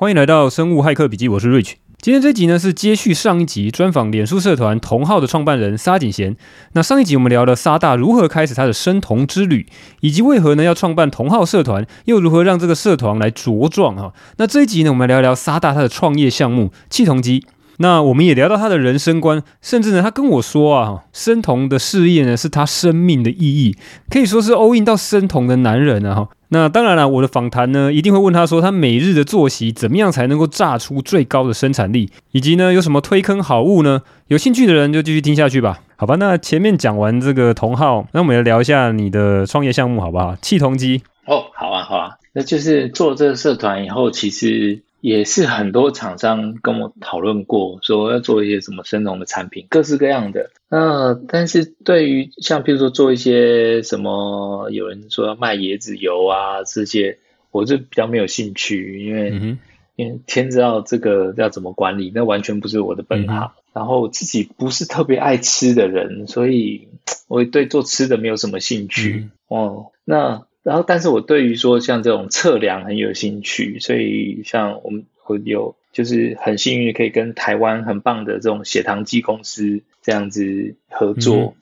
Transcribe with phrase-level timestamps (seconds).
[0.00, 1.72] 欢迎来到生物骇客笔记，我是 Rich。
[2.00, 6.36] 今天这集呢是接续上一集专访脸书社团同号的创办人沙井贤。
[6.74, 9.66] 那上一集我们聊了沙大如何开始他的生酮之旅，
[10.00, 14.14] 以及为何呢要创办同号社团，又如何让这个社团来茁壮哈。
[14.36, 17.44] 那这一集呢，我们来聊聊沙大他的创业项目气酮机。
[17.78, 23.76] 那我们也聊到他的人生观，甚至呢，他跟我说啊，生酮的事业呢是他生命的意义，
[24.08, 26.28] 可以说是 all in 到生酮的男人啊哈。
[26.50, 34.02] 那当然了，我的访谈呢一定会问他说，他每日的作息怎么样才能够榨出最高的生产力，以及呢有什么推坑好物呢？
[34.28, 35.80] 有兴趣的人就继续听下去吧。
[35.96, 40.36] 好吧，那前面讲完这个同号，那我们来聊一下你的创业项目好不好？
[40.40, 44.80] 气同机哦，好啊，好啊，那就是做这个社团以后，其实。
[45.00, 50.50] 也是很多厂商跟我讨论过，说要做一些什么生酮的产品，各式各样的。
[50.68, 57.18] 那但是对于像譬如说做一些什么，有人说要卖椰子油啊这些，
[57.52, 59.58] 我就比较没有兴趣，因为、嗯、
[59.94, 63.36] 因为天知道这个要怎么管理，那完全不是我的本行。
[63.36, 66.88] 嗯、然后自己不是特别爱吃的人，所以
[67.28, 69.28] 我对做吃的没有什么兴趣。
[69.48, 70.42] 嗯、哦，那。
[70.62, 81.36] 然后，但是我对于说像这种测量很有兴趣，所以像我们会有就是很幸运可以跟台湾很棒的这种血糖机公司这样子合作。
[81.36, 81.54] 嗯、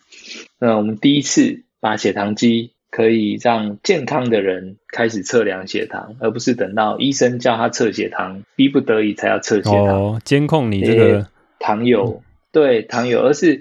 [0.59, 9.87] 那我们第一次把血糖机可以让健康的人开始测量血糖，而不是等到医生叫他测血糖，逼不得已才要测血糖。
[9.87, 11.29] 哦，监控你这个
[11.61, 13.61] 糖友，对糖友，而是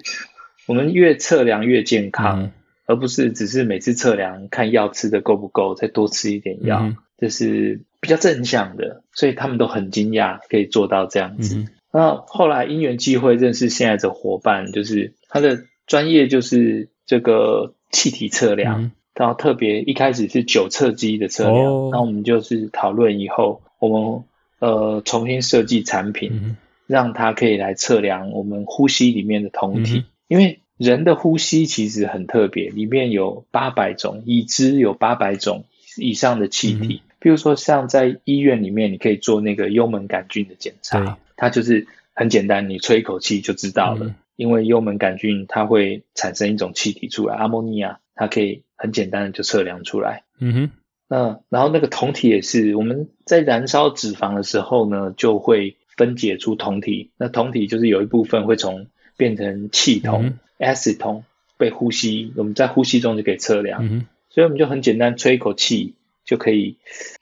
[0.66, 2.44] 我们越测量越健康。
[2.46, 2.52] 嗯
[2.86, 11.56] 而不是只是每次测量看药吃的够不够，再多吃一点药，嗯、这是比较正向的，所以他们都很惊讶可以做到这样子。
[11.56, 24.24] 嗯、那后来因缘际会认识现在的伙伴，就是他的专业就是这个气体测量，嗯、然后特别一开始是九测机的测量，哦、那我们就是讨论以后，我们
[24.60, 30.60] 呃重新设计产品，嗯、让它可以来测量我们呼吸里面的酮体，嗯、因为。
[30.78, 35.64] 人的呼吸其实很特别，里面有八百种，已知有八百种
[35.98, 37.02] 以上的气体。
[37.20, 44.08] 比、嗯、如说，像在医院里面，你可以做那个幽门杆菌的检查，它就是很简单，你吹一口气就知道了。
[44.08, 50.24] 嗯、因为幽门杆菌它会产生一种气体出来，阿莫尼亚，它可以很简单的就测量出来。
[50.40, 50.72] 嗯哼，
[51.08, 57.12] 那然后那个酮体也是，我们在燃烧脂肪的时候呢，就会分解出酮体。
[57.16, 60.26] 那酮体就是有一部分会从变成气酮。
[60.26, 61.24] 嗯 acetone
[61.58, 65.96] 被呼吸，我们在呼吸中就可以测量，嗯、所以我们就很简单，吹一口气
[66.26, 66.78] 就可以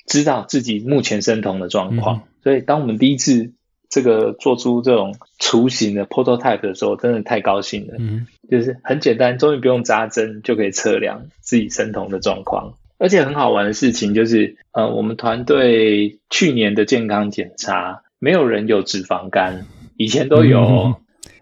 [0.07, 2.17] 知道自己目前生酮的状况。
[2.17, 3.51] 嗯、所以当我们第一次
[3.89, 7.93] 这个做出这种雏形的 prototype 的时候，真的太高兴了。
[7.99, 12.73] 嗯，就是很简单，终于不用扎针就可以测量自己生酮的状况。
[12.97, 19.67] 而且很好玩的事情就是，呃，我们团队去年的健康检查，没有人有脂肪肝，
[19.97, 20.95] 以前都有，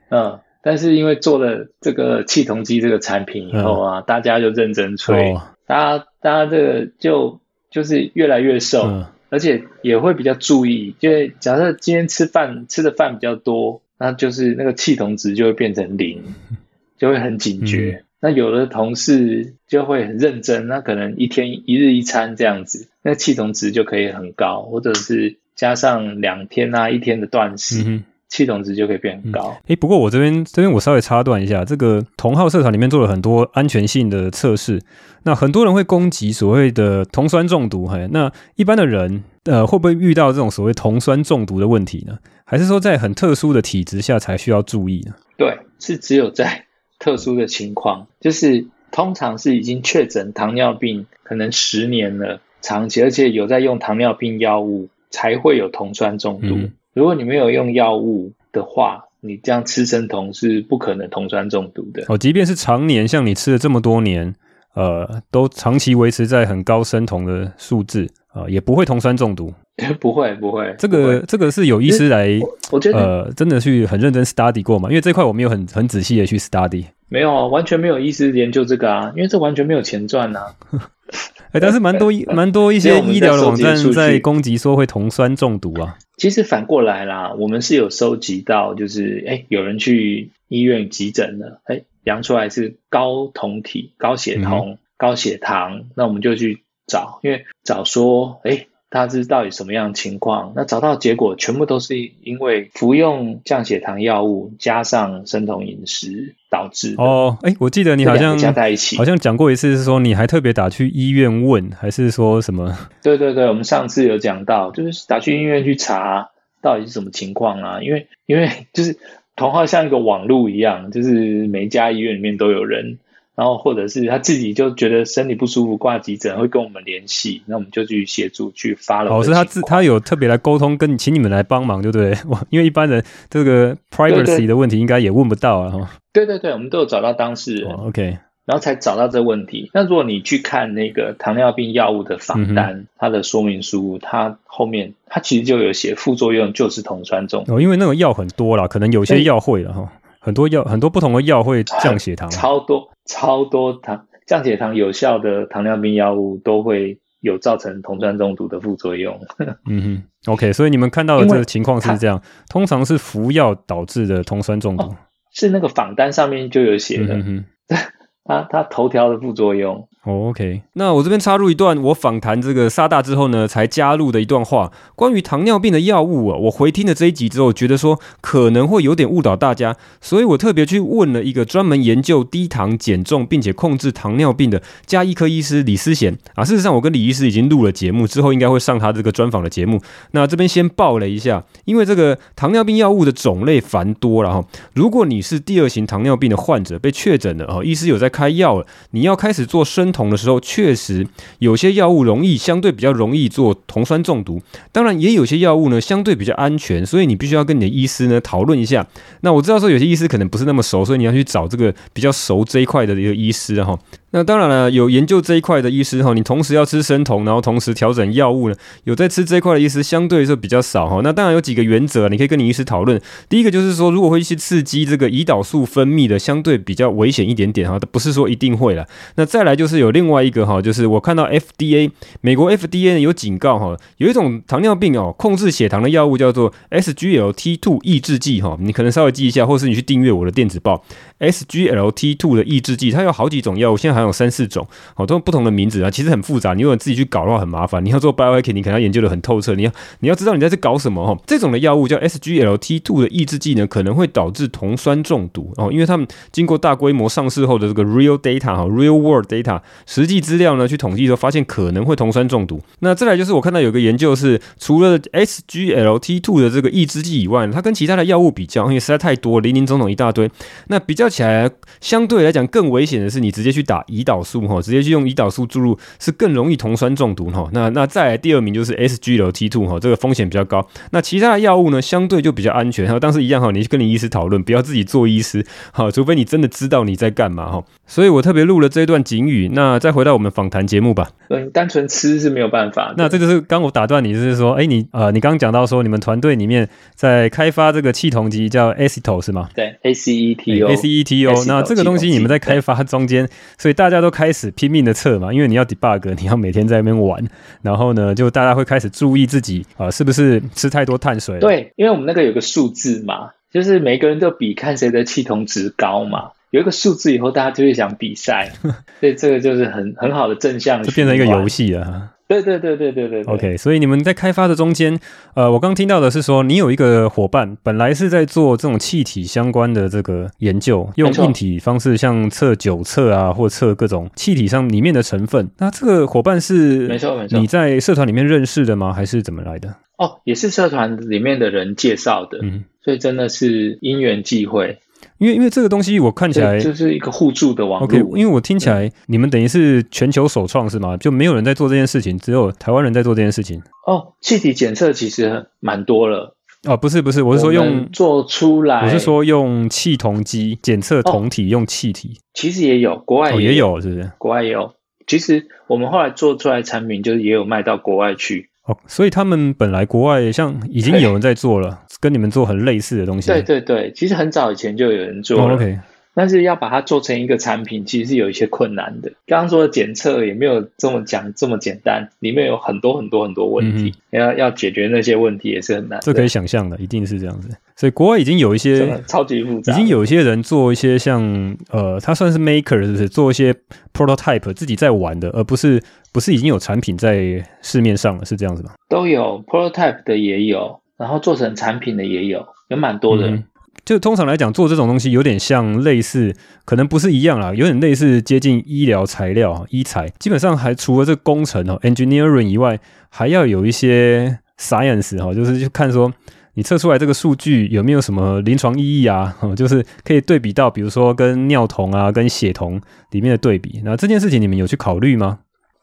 [0.09, 0.39] 嗯。
[0.63, 7.39] 但是因为做了这个气筒机这个产品以后啊，嗯、大家就认真吹，哦、大家大家这个就
[7.71, 16.23] 就是越来越瘦，嗯、而且也会比较注意，因为假设今天吃饭吃的饭比较多，那就是那个气筒值就会变成零，
[16.99, 18.03] 就会很警觉。
[18.03, 28.03] 嗯、那有的同事就会很认真，那可能一天一日一餐这样子，那气筒值就可以很高，或者是加上两天啊一天的断食。
[28.31, 29.41] 嗯气酮值就可以变很高。
[29.41, 34.81] 诶、嗯欸，不过我这边这边我稍微插断一下，这个同号社团里面做了很多安全性的测试。
[35.23, 42.17] 那很多人会攻击所谓的酮酸中毒，嘿，那一般的人呃会不会遇到这种所谓酮酸中毒的问题呢？
[42.45, 45.13] 还是说在很特殊的体质下才需要注意呢？
[45.37, 46.65] 对，是只有在
[46.99, 56.55] 特殊的情况，就是通常是已经确诊糖尿病，可能十年了，长期而且有在用糖尿病药物，才会有酮酸中毒。
[56.55, 62.03] 嗯如果你没有用药物的话，你这样吃生酮是不可能酮酸中毒的。
[62.07, 64.35] 哦，即便是常年像你吃了这么多年，
[64.73, 69.53] 呃，都长期维持在很高生酮的数字啊，呃，也不会酮酸中毒。
[69.99, 70.75] 不会，不会。
[70.77, 74.89] 这个会这个是有医师来，我，我觉得呃，真的去很认真 study 过嘛？
[74.89, 76.85] 因为这块我没有很很仔细的去 study。
[77.11, 80.55] 没有啊，完全没有意思研究这个啊，因为这完全没有钱赚啊。
[81.51, 85.97] 哎，但是蛮多 蛮多一些医疗的网站在攻击说会酮酸中毒啊。
[86.15, 100.51] 其实反过来啦，我们是有收集到，就是哎，有人去医院急诊了，哎，量出来是高酮体、高血酮、嗯、高血糖，那我们就去找，因为找说，哎，它是到底什么样的情况。
[100.55, 107.01] 那找到结果，全部都是因为服用降血糖药物加上生酮饮食导致的。
[107.01, 112.77] 哦，哎，我记得你好像加在一起，好像讲过一次，是说你还特别打去医院问，还是说什么？
[113.01, 116.29] 对对对，我们上次有讲到，就是打去医院去查
[116.61, 117.81] 到底是什么情况啊？
[117.81, 118.97] 因为因为就是
[119.37, 122.99] 同号像一个网路一样，就是每一家医院里面都有人。
[123.41, 129.11] 然后或者是他自己就觉得身体不舒服挂急诊会跟我们联系，那我们就去协助去发了。
[129.11, 132.11] 哦，是他自他有特别来沟通，跟请你们来帮忙，对不对？
[132.29, 135.89] 哇，因为一般人这个 privacy 的问题应该也问不到啊。
[136.13, 137.71] 对对对，我们都有找到当事人。
[137.71, 139.71] 哦，OK，然后才找到这个问题。
[139.73, 147.55] 那如果你去看那个糖尿病药物的访单，嗯、它的说明书，它后面它其实就有写副作用就是酮酸中毒。
[147.55, 149.91] 哦，因为那个药很多啦，可能有些药会了哈。
[150.23, 159.19] 很多药，很多不同的药会降血糖，超多超多糖降血糖有效的糖尿病药物都会有造成酮酸中毒的副作用。
[159.69, 164.95] 嗯哼，OK，所以你们看到的这个情况是这样，通常是服药导致的酮酸中毒，哦、
[165.33, 167.77] 是那个访单上面就有写的，嗯哼，
[168.23, 169.89] 它它头条的副作用。
[170.03, 176.37] Oh, OK，那我这边插入一段我访谈这个沙大之后呢，才加入的一段话，关于糖尿病的药物啊。
[176.37, 186.43] 我回听了这一集之后，觉得说可能会有点误导大家，所以我特别去问了一个专门研究低糖减重并且控制糖尿病的加医科医师李思贤啊。
[186.43, 189.79] 事实上，我跟李医师已经录了节目，之后应该会上他这个专访的节目。
[190.13, 194.43] 那这边先报了一下，因为这个糖尿病药物的种类繁多了哈。
[194.73, 201.05] 如果你是第二型糖尿病的患者，被确诊了哦，医师有在开药了，你要开始做生酮的时候，确实
[201.39, 204.41] 有些药物容易相对比较容易做酮酸中毒，
[204.71, 208.85] 当然也有些药物呢相对比较安全，所以你必须要跟你的医师呢讨论一下。
[209.21, 213.77] 那我知道说有些医师可能不是那么熟，所以你要去找这个比较熟这一块的一个医师哈。
[214.13, 220.99] 那当然了，有研究这一块的医师哈，你同时要吃生酮，然后同时调整药物呢，有在吃这一块的医师相对来说比较少哈。
[221.01, 223.01] 那当然有几个原则，你可以跟你医师讨论。
[223.29, 228.85] 第一个就是说，如果会去刺激这个胰岛素分泌的，相对比较危险一点点哈，不是说一定会啦。
[229.15, 240.83] 那再来就是有另外一个哈，就是我看到 FDA 美国 FDA 呢有警告哈，有一种糖尿病哦控制血糖的药物叫做 SGLT2 抑制剂哈，你可能稍微记一下，或是你去订阅我的电子报
[241.21, 244.00] SGLT2 的抑制剂，它有好几种药物，现在还。
[244.03, 246.53] 有三四种，好，都不同的名字啊，其实很复杂。
[246.53, 247.83] 你如果自己去搞的话，很麻烦。
[247.83, 249.53] 你要做 biohacking，你可能要研究的很透彻。
[249.55, 251.17] 你要你要知道你在这搞什么哈。
[251.25, 262.61] 这种的药物叫 SGLT2 的抑制剂呢，可能会导致酮酸中毒哦，因为他们经过大规模上市后的这个 real data 哈，real world data 实际资料呢，去统计之后发现可能会酮酸中毒。
[262.79, 270.29] 那再来就是我看到有个研究是，除了 SGLT2 的这个抑制剂以外，它跟其他的药物比较，因为实在太多，林林总总一大堆。
[270.67, 271.49] 那比较起来，
[271.79, 273.83] 相对来讲更危险的是，你直接去打。
[273.91, 277.49] 胰岛素哈，直接去用胰岛素注入是更容易酮酸中毒哈。
[277.51, 280.65] 那那再来第二名就是 SGLT2 哈，这个风险比较高。
[280.91, 282.87] 那其他的药物呢，相对就比较安全。
[282.87, 287.63] 哈，当时一样哈，你去跟你医师讨论，不要自己做医师哈，除非你真的知道你在干嘛哈。
[287.91, 289.49] 所以我特别录了这一段警语。
[289.51, 291.09] 那再回到我们访谈节目吧。
[291.27, 292.93] 嗯，单纯吃是没有办法。
[292.95, 299.49] 那这就是刚我打断你，就是说，哎，你呃，你刚刚讲到说，你们团队里面在开发这个气筒机叫 Aceto 是吗？
[299.53, 301.45] 对，ACETO，ACETO。
[301.49, 303.27] 那这个东西你们在开发中间，
[303.57, 307.21] 所以大家都开始拼命的测嘛，因为你要 debug，你要每天在那边玩，
[307.61, 311.37] 然后呢，就大家会开始注意自己啊、呃，是不是吃太多碳水？
[311.39, 316.29] 对，因为我们那个有个数字嘛，就是每个人都比看谁的气筒值高嘛。
[316.51, 318.51] 有一个数字以后，大家就会想比赛，
[318.99, 322.11] 所以这个就是很很好的正向，就变成一个游戏了。
[322.27, 323.33] 对对对对对对，对。
[323.33, 324.97] OK，所以你们在开发的中间，
[325.33, 335.49] 呃，我刚听到的是说，你有一个伙伴本来是在做这种气体相关的这个研究，用硬体方式，像测酒测啊，或测各种气体上里面的成分。
[335.57, 338.93] 那这个伙伴是没错没错，你在社团里面认识的吗？
[338.93, 339.75] 还是怎么来的？
[339.97, 344.79] 哦，也是社团里面的人介绍的，嗯，所以真的是因缘际会。
[345.21, 347.85] 因为因为这个东西我看起来就是一个互助的网络。
[347.85, 350.97] OK，因为我听起来你们等于是全球首创是吗？
[350.97, 353.61] 就没有人在做这件事情，只有台湾人在做这件事情。
[353.85, 356.35] 哦，气体检测其实蛮多了。
[356.67, 362.19] 哦，不是不是，我是说用做出来，我是说用气酮机检测酮体用气体。
[362.33, 364.11] 其实也有，国外也有，哦，也有是不是？
[364.17, 364.73] 国外也有。
[365.07, 368.50] 其实我们后来做出来产品，就是也有卖到国外去。
[368.65, 373.31] 哦，所以他们本来国外像已经有人在做了，跟你们做很类似的东西。
[373.31, 375.53] 对对对，其实很早以前就有人做了。
[375.53, 375.79] 哦，OK，
[376.13, 379.11] 但是要把它做成一个产品，其实是有一些困难的。
[379.25, 385.99] 刚刚说的检测也没有这么讲这么简单，里面有很多很多很多问题，嗯、要要解决那些问题也是很难。
[386.01, 387.49] 这可以想象的，一定是这样子。
[387.75, 391.21] 所以国外已经有一些超级复杂，已经有一些人做一些像
[391.69, 393.09] 呃，他算是 maker 是不是？
[393.09, 393.55] 做一些
[393.93, 398.71] prototype 自己在玩的，而不是不是已经有产品在市面上了，是这样子吗？
[398.89, 403.27] 都有 prototype 的也有，然后做成产品的也有，有蛮多的。
[403.27, 403.43] 嗯
[403.83, 406.35] 就通常来讲，做这种东西有点像类似，
[406.65, 410.07] 可能不是一样啦，有点类似接近医疗材料、医材。
[410.19, 416.13] 基本上还除了这个工程哦，engineering 以外，还要有一些 science 哈，就是去看说
[416.53, 419.35] 你测出来这个数据有没有什么临床意义啊？
[419.55, 423.81] 就是可以对比到，比如说跟尿酮啊、跟血酮里面的对比。
[423.83, 425.39] 那这件事情你们有去考虑吗？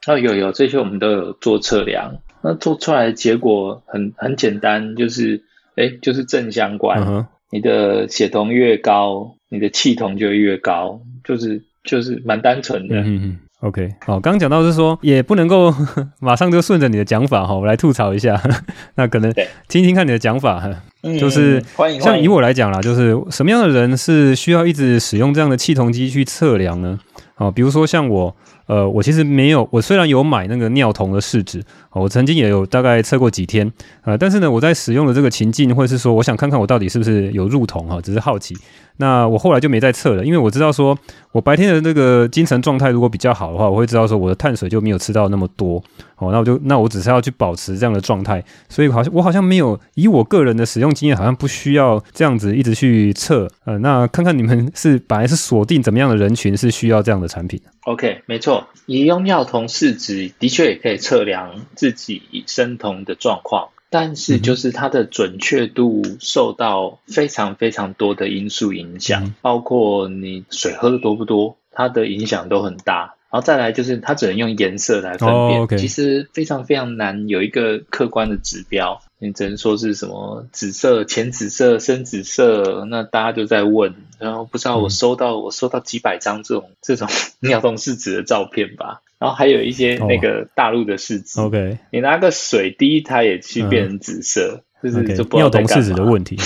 [0.07, 2.15] 哦，有有，这些我们都有做测量。
[2.41, 5.43] 那做出来的结果很很简单，就是
[5.75, 7.03] 哎，就是正相关。
[7.03, 7.27] Uh-huh.
[7.51, 12.97] 你的血酮越高，你的气酮就越高，就是就是蛮单纯的。
[13.01, 15.75] 嗯嗯 OK，好，刚刚讲到是说，也不能够
[16.21, 18.41] 马上就顺着你的讲法哈，我来吐槽一下。
[18.95, 19.33] 那可能
[19.67, 20.71] 听听看你的讲法哈，
[21.19, 21.61] 就是
[22.01, 27.01] 像以我来讲啦，就是什么样的人是需要一直使用这样的气酮机去测量呢？
[27.37, 28.37] 哦，比如说像我。
[28.69, 31.61] 呃，我其实没有，我虽然有买那个尿酮的试纸，
[31.91, 33.73] 我曾经也有大概测过几天，
[34.03, 38.55] 呃，但是呢，我在使用的这个情境，或者是说，我想看看我到底是不是有入酮哈，只是好奇。
[38.99, 40.99] 那我后来就没再测了，因为我知道说，
[41.33, 45.83] 我白天的那个精神状态如果比较好的话，我会知道说我的碳水就没有吃到那么多，
[46.17, 63.69] 哦，那我就那我只是要去保持这样的状态，所以好像我好像没有以我个人的使用经验，好像不需要这样子一直去测，呃，那看看你们是本来是锁定怎么样的人群是需要这样的产品？OK，没错，你用尿酮试纸的确也可以测量自己生酮的状况。
[63.91, 73.15] 但是，就是它的准确度受到非常非常多的因素影响，嗯，包括你水喝的多不多，它的影响都很大。
[73.31, 79.03] 然后再来就是它只能用颜色来分辨，其实非常非常难有一个客观的指标。
[79.19, 87.09] 你只能说是什么紫色、浅紫色、深紫色，那大家就在问，然后不知道我收到、嗯、我收到几百张这种这种
[87.41, 89.03] 尿动试纸的照片吧。
[89.19, 95.75] 然后还有一些那个大陆的试纸、哦、，OK，你拿个水滴，它也去变成紫色，嗯、就是就不知道在干嘛。
[95.75, 96.37] 尿酮试纸的问题，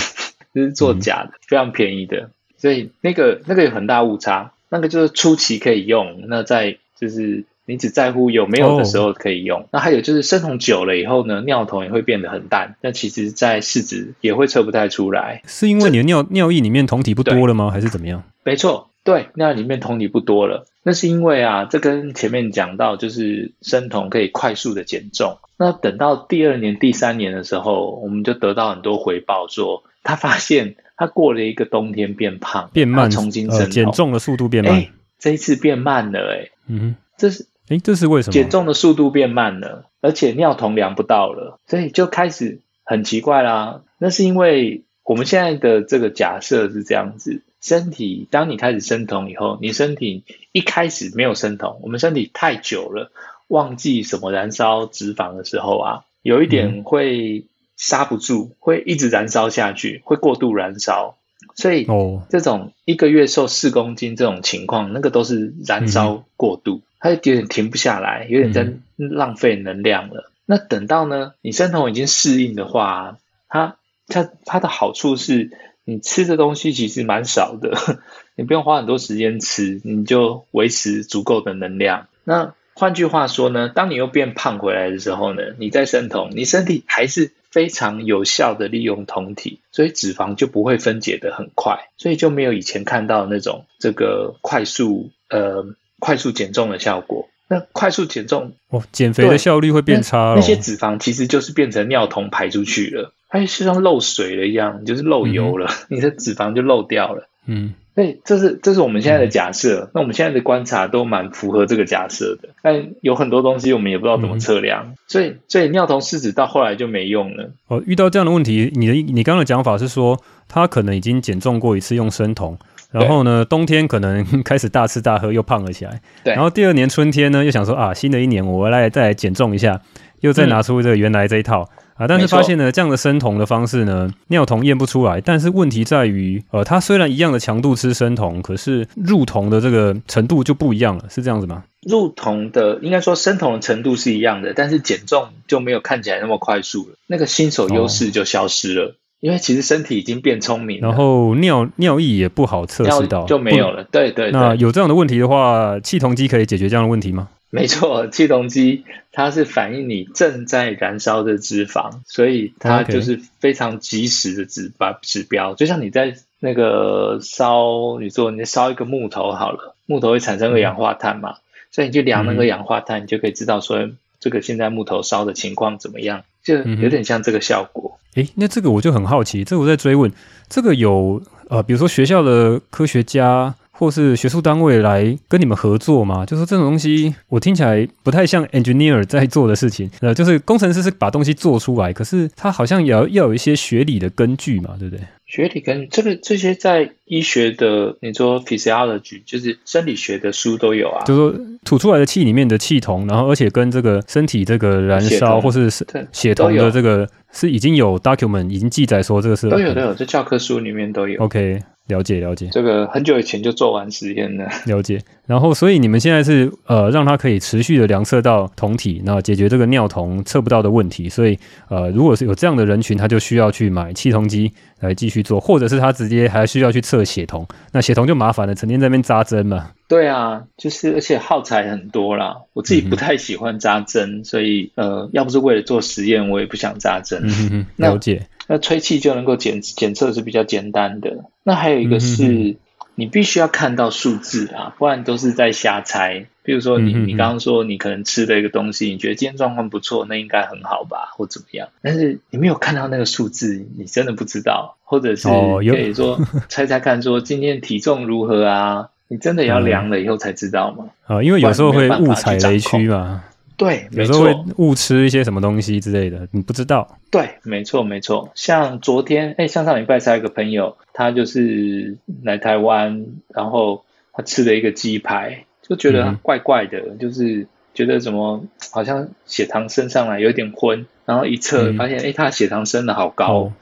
[0.55, 4.53] 就是做假的、嗯，非常便宜的，所以那个那个有很大误差。
[4.69, 9.61] 那个就是初期可以用，那在就是你只在乎有没有的时候可以用。
[9.61, 12.75] 哦、那还有就是生酮久了以后呢，尿酮也会变得很淡。
[12.81, 17.69] 那其实，在试纸也会测不太出来，是因为你的尿尿液里面酮体不多了吗？
[17.71, 18.23] 还是怎么样？
[18.43, 18.89] 没错。
[19.05, 25.39] 对，尿里面酮体不多了，那是因为啊，这跟前面讲到，就是生酮可以快速的减重。
[25.57, 34.73] 那等到第二年、第三年的时候，我们就得到很多回报，说他发现他过了一个冬天变胖，变慢，重新生酮，呃，减重的速度变慢。
[34.73, 34.89] 哎，
[35.19, 38.33] 这一次变慢了，哎，嗯，这是，哎，这是为什么？
[38.33, 43.81] 减重的速度变慢了，而且尿酮量不到了，所以就开始很奇怪啦。
[43.97, 47.41] 那是因为我们现在的这个假设是这样子。
[47.61, 53.09] 身体，当你开始生酮以后，你身体一开始没有生酮，我们身体太久了，
[53.47, 57.45] 忘记什么燃烧脂肪的时候啊，有一点会
[57.77, 61.15] 刹不住，嗯，会一直燃烧下去，会过度燃烧。
[61.55, 70.29] 所以，哦，这种一个月瘦四公斤这种情况，那个都是燃烧过度，嗯，它有点停不下来，有点在浪费能量了。
[70.29, 73.17] 嗯，那等到呢，你生酮已经适应的话，
[73.47, 73.75] 它
[74.07, 75.51] 它它的好处是。
[75.85, 77.73] 你吃的东西其实蛮少的，
[78.37, 82.07] 你不用花很多时间吃，你就维持足够的能量。
[82.23, 95.65] 那换句话说呢，当你又变胖回来的时候呢，你再生酮，你身体还是非常有效的利用酮体，所以脂肪就不会分解的很快，所以就没有以前看到那种这个快速呃
[96.03, 97.29] 快速减重的效果。
[97.47, 100.33] 那快速减重哦，减肥的效率会变差哦。
[100.35, 103.13] 那些脂肪其实就是变成尿酮排出去了。
[103.29, 107.29] 它就像漏水了一样，就是漏油了，嗯，你的脂肪就漏掉了。
[107.45, 109.89] 嗯，所以这是这是我们现在的假设，嗯。
[109.93, 117.51] 那我们现在的观察都蛮符合这个假设的，但有很多东西我们也不知道怎么测量，嗯，所以所以尿酮试纸到后来就没用了。
[117.67, 122.57] 哦，遇到这样的问题，你的你刚刚的讲法是说，他可能已经减重过一次用生酮，
[122.93, 129.81] 然后呢，冬天可能 开始大吃大喝又胖了起来，对，然后第二年春天呢又想说啊，新的一年我来再来减重一下，
[130.21, 131.69] 又再拿出这个原来这一套。
[131.71, 135.21] 嗯啊，但是发现呢，这样的生酮的方式呢，尿酮验不出来。
[135.21, 141.65] 但是问题在于，呃，它虽然一样的强度吃生酮，可是入酮的这个程度就不一样了，是这样子吗？
[141.87, 148.87] 入酮的应该说生酮的程度是一样的，但是减重就没有看起来那么快速了，那个新手优势就消失了。
[148.87, 148.93] 哦。
[149.23, 153.85] 因为其实身体已经变聪明了，然后尿尿液也不好测试到，就没有了。
[153.85, 154.31] 对对对。
[154.31, 157.29] 那有这样的问题的话，气同机可以解决这样的问题吗？
[157.49, 171.35] 没错，气同机它是反映你正在燃烧的脂肪，所以它就是非常及时的指把指标，就像你在那个烧，你说你烧一个木头好了，木头会产生二氧化碳嘛，
[171.71, 173.87] 所以你去量那个氧化碳，你就可以知道说
[174.19, 177.99] 这个现在木头烧的情况怎么样，就有点像这个效果。
[178.15, 180.11] 诶，那这个我就很好奇，这个我在追问，
[180.47, 183.55] 这个有呃，比如说学校的科学家。
[183.75, 186.23] 或是学术单位来跟你们合作吗？
[186.23, 189.89] 就是这种东西，我听起来不太像 engineer 在做的事情。
[189.99, 195.03] 呃，就是工程师是把东西做出来，可是他好像也要要有一些学理的根据嘛，对不对？
[195.33, 201.03] 学理根据这个这些在医学的，你说 physiology 就是生理学的书都有啊。
[201.05, 205.71] 就是说吐出来的气里面的气酮，然后而且跟这个身体这个燃烧或是
[206.11, 211.19] 血酮的这个是已经有 document 已经记载说这个是都有都有，这教科书里面都有。
[211.23, 211.59] OK。
[211.87, 214.47] 了解了解，这个很久以前就做完实验了。
[214.65, 221.09] 了解，然后所以你们现在是呃让它可以持续的量测到酮体，那解决这个尿酮测不到的问题。
[221.09, 221.37] 所以
[221.67, 224.49] 呃如果是有这样的人群，他就需要去买气酮机
[224.79, 227.45] 来继续做，或者是他直接还需要去测血酮。
[227.73, 229.71] 那血酮就麻烦了，成天在那边扎针嘛。
[229.89, 232.37] 对啊，就是而且耗材很多啦。
[232.53, 237.21] 我自己不太喜欢扎针，嗯、所以呃要不是为了做实验，我也不想扎针。
[237.25, 238.25] 嗯哼，了解。
[238.47, 241.25] 那吹气就能够检检测是比较简单的。
[241.43, 242.57] 那还有一个是，
[242.95, 246.27] 你必须要看到数字啊，不然都是在瞎猜。
[246.43, 251.69] 比如说你你刚刚说你可能吃的一个东西，你觉得今天状况不错，那应该很好吧，或怎么样？
[251.81, 254.77] 但是你没有看到那个数字，你真的不知道。
[254.83, 256.19] 或者是可以说
[256.49, 258.89] 猜猜看，说今天体重如何啊？
[259.07, 260.85] 你真的要量了以后才知道吗？
[261.05, 263.23] 啊， 因为有时候会误踩雷区嘛。
[263.63, 266.97] 对，有时候会误吃一些什么东西之类的，你不知道。
[267.09, 268.29] 对，没错没错。
[268.35, 283.53] 像昨天，哎，像上礼拜才有个朋友，他就是来台湾，然后他吃了一个鸡排，就觉得怪怪的，嗯、就是觉得怎么好像血糖升上来有点昏，然后一测发现，哎、嗯，他血糖升的好高，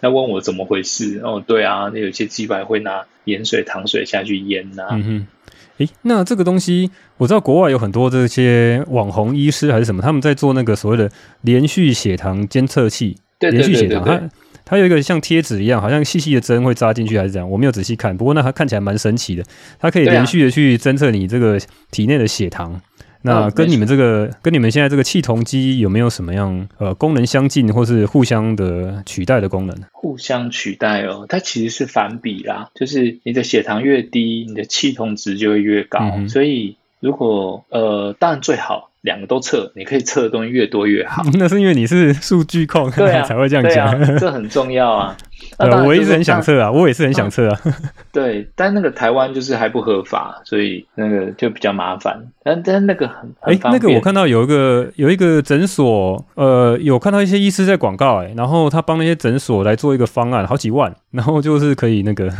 [0.00, 1.20] 他、哦、 问我怎么回事。
[1.22, 4.88] 哦，对啊，那有些鸡排会拿盐水、糖水下去腌呐、啊。
[4.92, 5.26] 嗯哼。
[5.80, 11.10] 诶，那这个东西我知道，国外有很多这些网红医师还是什么，他们在做那个所谓的
[11.40, 13.16] 连续血糖监测器。
[13.38, 14.30] 对对对对对，连续血糖，它
[14.64, 17.50] 它有一个像贴纸一样，好像细细的针会扎进去还是怎样？
[17.50, 19.42] 我没有仔细看，不过那它看起来蛮神奇的，
[19.78, 21.58] 它可以连续的去侦测你这个
[21.90, 22.78] 体内的血糖。
[23.22, 29.76] 那跟你们这个，哦、跟你们现在这个气酮机有没有什么样呃功能相近，或是互相的取代的功能？
[29.92, 36.00] 互相取代哦，它其实是反比啦，就是你的血糖越低，你的气酮值就会越高。
[36.16, 41.22] 嗯、所以如果呃，当然最好两个都测，你可以测的东西越多越好。
[41.38, 45.16] 那是因为你是数据控，对啊， 才会这样讲，啊， 这很重要啊。
[45.56, 47.60] 呃，我一直很想测啊，我也是很想测啊。
[48.12, 52.22] 对，但那个台湾就是还不合法，所以那个就比较麻烦。
[52.42, 62.30] 但但那个很，哎、欸，那个我看到有一个有一个诊所，呃，有看到一些医师在广告，哎，然后他帮那些诊所来做一个方案，好几万，然后就是可以那个。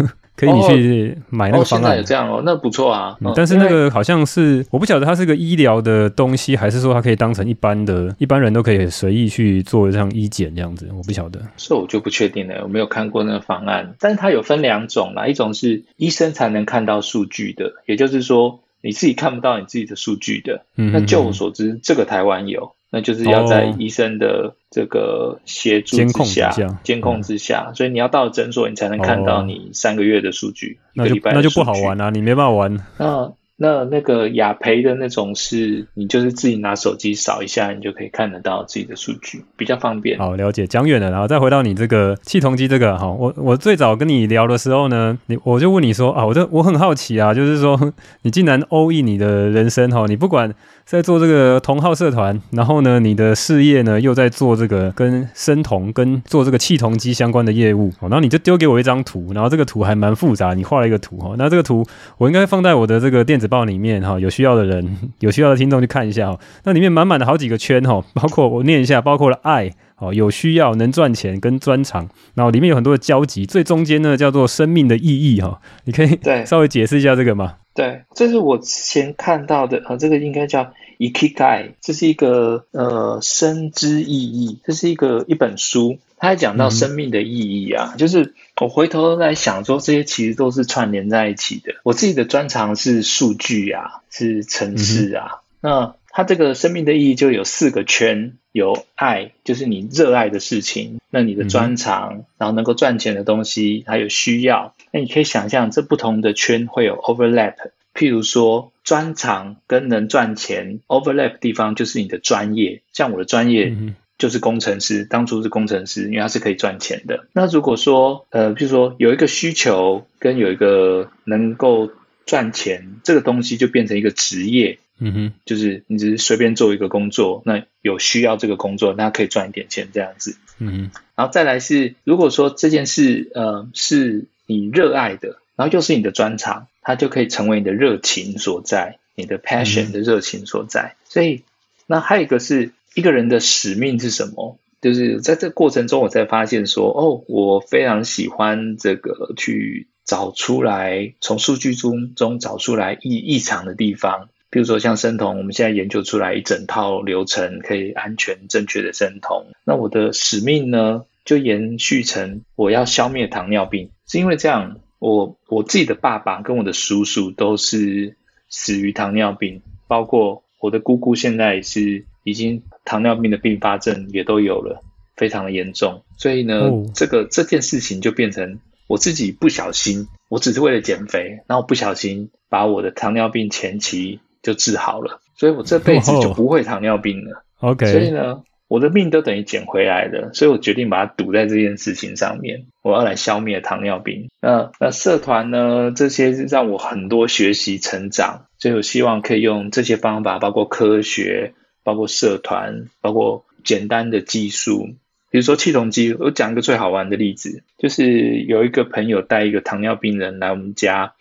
[0.40, 3.14] 可以你去买那个方案，哦哦、现在有这样哦，那不错啊。
[3.20, 11.38] 嗯、但是那个好像是我不晓得它是个医疗的东西，还是说它可以当成一般的一般人都可以随意去做这样医检这样子，我不晓得。
[11.59, 13.94] 这我就不确定了，我没有看过那个方案。
[14.00, 20.64] 但是它有分两种啦，一种是医生才能看到数据的，也就是说你自己看不到你自己的数据的。
[20.76, 22.72] 嗯，那就我所知，这个台湾有。
[22.90, 26.50] 那就是要在医生的这个协助之下，
[26.83, 31.37] 监控之下，嗯、所以你要到诊所，你才能看到你三个月的数据，哦、一个礼拜的。
[31.37, 32.76] 那就那就不好玩啊，你没办法玩。
[32.98, 40.18] 那那那个雅培的那种是，你就是自己拿手机扫一下，你就可以看得到自己的数据，比较方便。
[40.18, 40.66] 好，了解。
[40.66, 47.92] 讲远了，然后再回到你这个气筒机这个哈，我我最早跟你聊的时候呢，你我就问你说啊，我这我很好奇啊，就是说
[48.23, 50.55] 你竟然 O E 你的人生哈，你不管。
[50.87, 61.87] 在做这个同好社团，然后呢，你的事业呢又在做这个跟生酮、跟做这个气筒机相关的业务，然后你就丢给我一张图，然后这个图还蛮复杂，你画了一个图哈，那这个图
[62.18, 77.56] 我应该放在我的这个电子报里面哈，有需要的人、 有需要的听众去看一下哈，那里面满满的好几个圈哈，包括我念一下，包括了爱哦，有需要、能赚钱跟专长，然后里面有很多的交集，最中间呢叫做生命的意义哈，你可以稍微解释一下这个吗？
[77.74, 91.77] 对，这是我之前看到的，呃，这个应该叫 Ikigai，这是一个呃生之意义，这是一个一本书，它还讲到生命的意义啊，嗯、就是我回头来想说，这些其实都是串联在一起的。
[91.83, 104.75] 我自己的专长是数据啊，是城市啊，嗯、那它这个生命的意义就有四个圈，有爱，就是你热爱的事情，那你的专长，嗯、然后能够赚钱的东西，还有需要。
[104.92, 107.55] 那你可以想象，这不同的圈会有 overlap。
[107.92, 113.75] 譬如说，专长跟能赚钱 overlap 的地方就是你的专业，像我的专业
[114.20, 117.26] 就是工程师，当初是工程师，因为它是可以赚钱的。
[117.33, 121.90] 那如果说，呃，譬如说有一个需求跟有一个能够
[122.26, 124.78] 赚钱，这个东西就变成一个职业。
[125.02, 130.37] 嗯哼，就是你只是随便做一个工作，那有需要这个工作，那可以赚一点钱这样子。
[130.59, 140.96] 嗯哼，然后再来是，如果说这件事呃是你热爱的，然后又是你的专长，它就可以成为你的热情所在，你的 passion 的热情所在。
[140.98, 141.44] 嗯、所以，
[141.87, 144.59] 那还有一个是一个人的使命是什么？
[144.81, 154.31] 就是在这个过程中，我才发现说，哦，我非常喜欢这个去找出来，从数据中中找出来异异常的地方。
[154.48, 159.46] 比如说像生酮，我们现在研究出来一整套流程，可以安全正确的生酮。
[159.64, 168.16] 那我的使命呢，就延续成我要消灭糖尿病，是因为这样，我我自己的爸爸跟我的叔叔都是
[168.48, 174.83] 死于糖尿病，包括我的姑姑现在也是已经糖尿病的并发症也都有了，
[175.16, 176.02] 非常的严重。
[176.16, 184.20] 所以呢，哦、这个这件事情就变成我自己不小心，我只是为了减肥，然后不小心把我的糖尿病前期。
[184.42, 187.44] 就治好了，所以我这辈子就不会糖尿病了。
[187.59, 194.30] Oh, OK，所以呢，我的命都等于捡回来了，所以我决定把它赌在这件事情上面，我要来消灭糖尿病。
[194.40, 195.92] 那那社团呢？
[195.94, 201.52] 这些让我很多学习成长，所以我希望可以用这些方法，包括科学，
[201.90, 204.90] 包括社团，包括简单的技术。
[205.29, 211.14] 比如说气筒机，我讲一个最好玩的例子，就是有一个朋友带一个糖尿病人来我们家，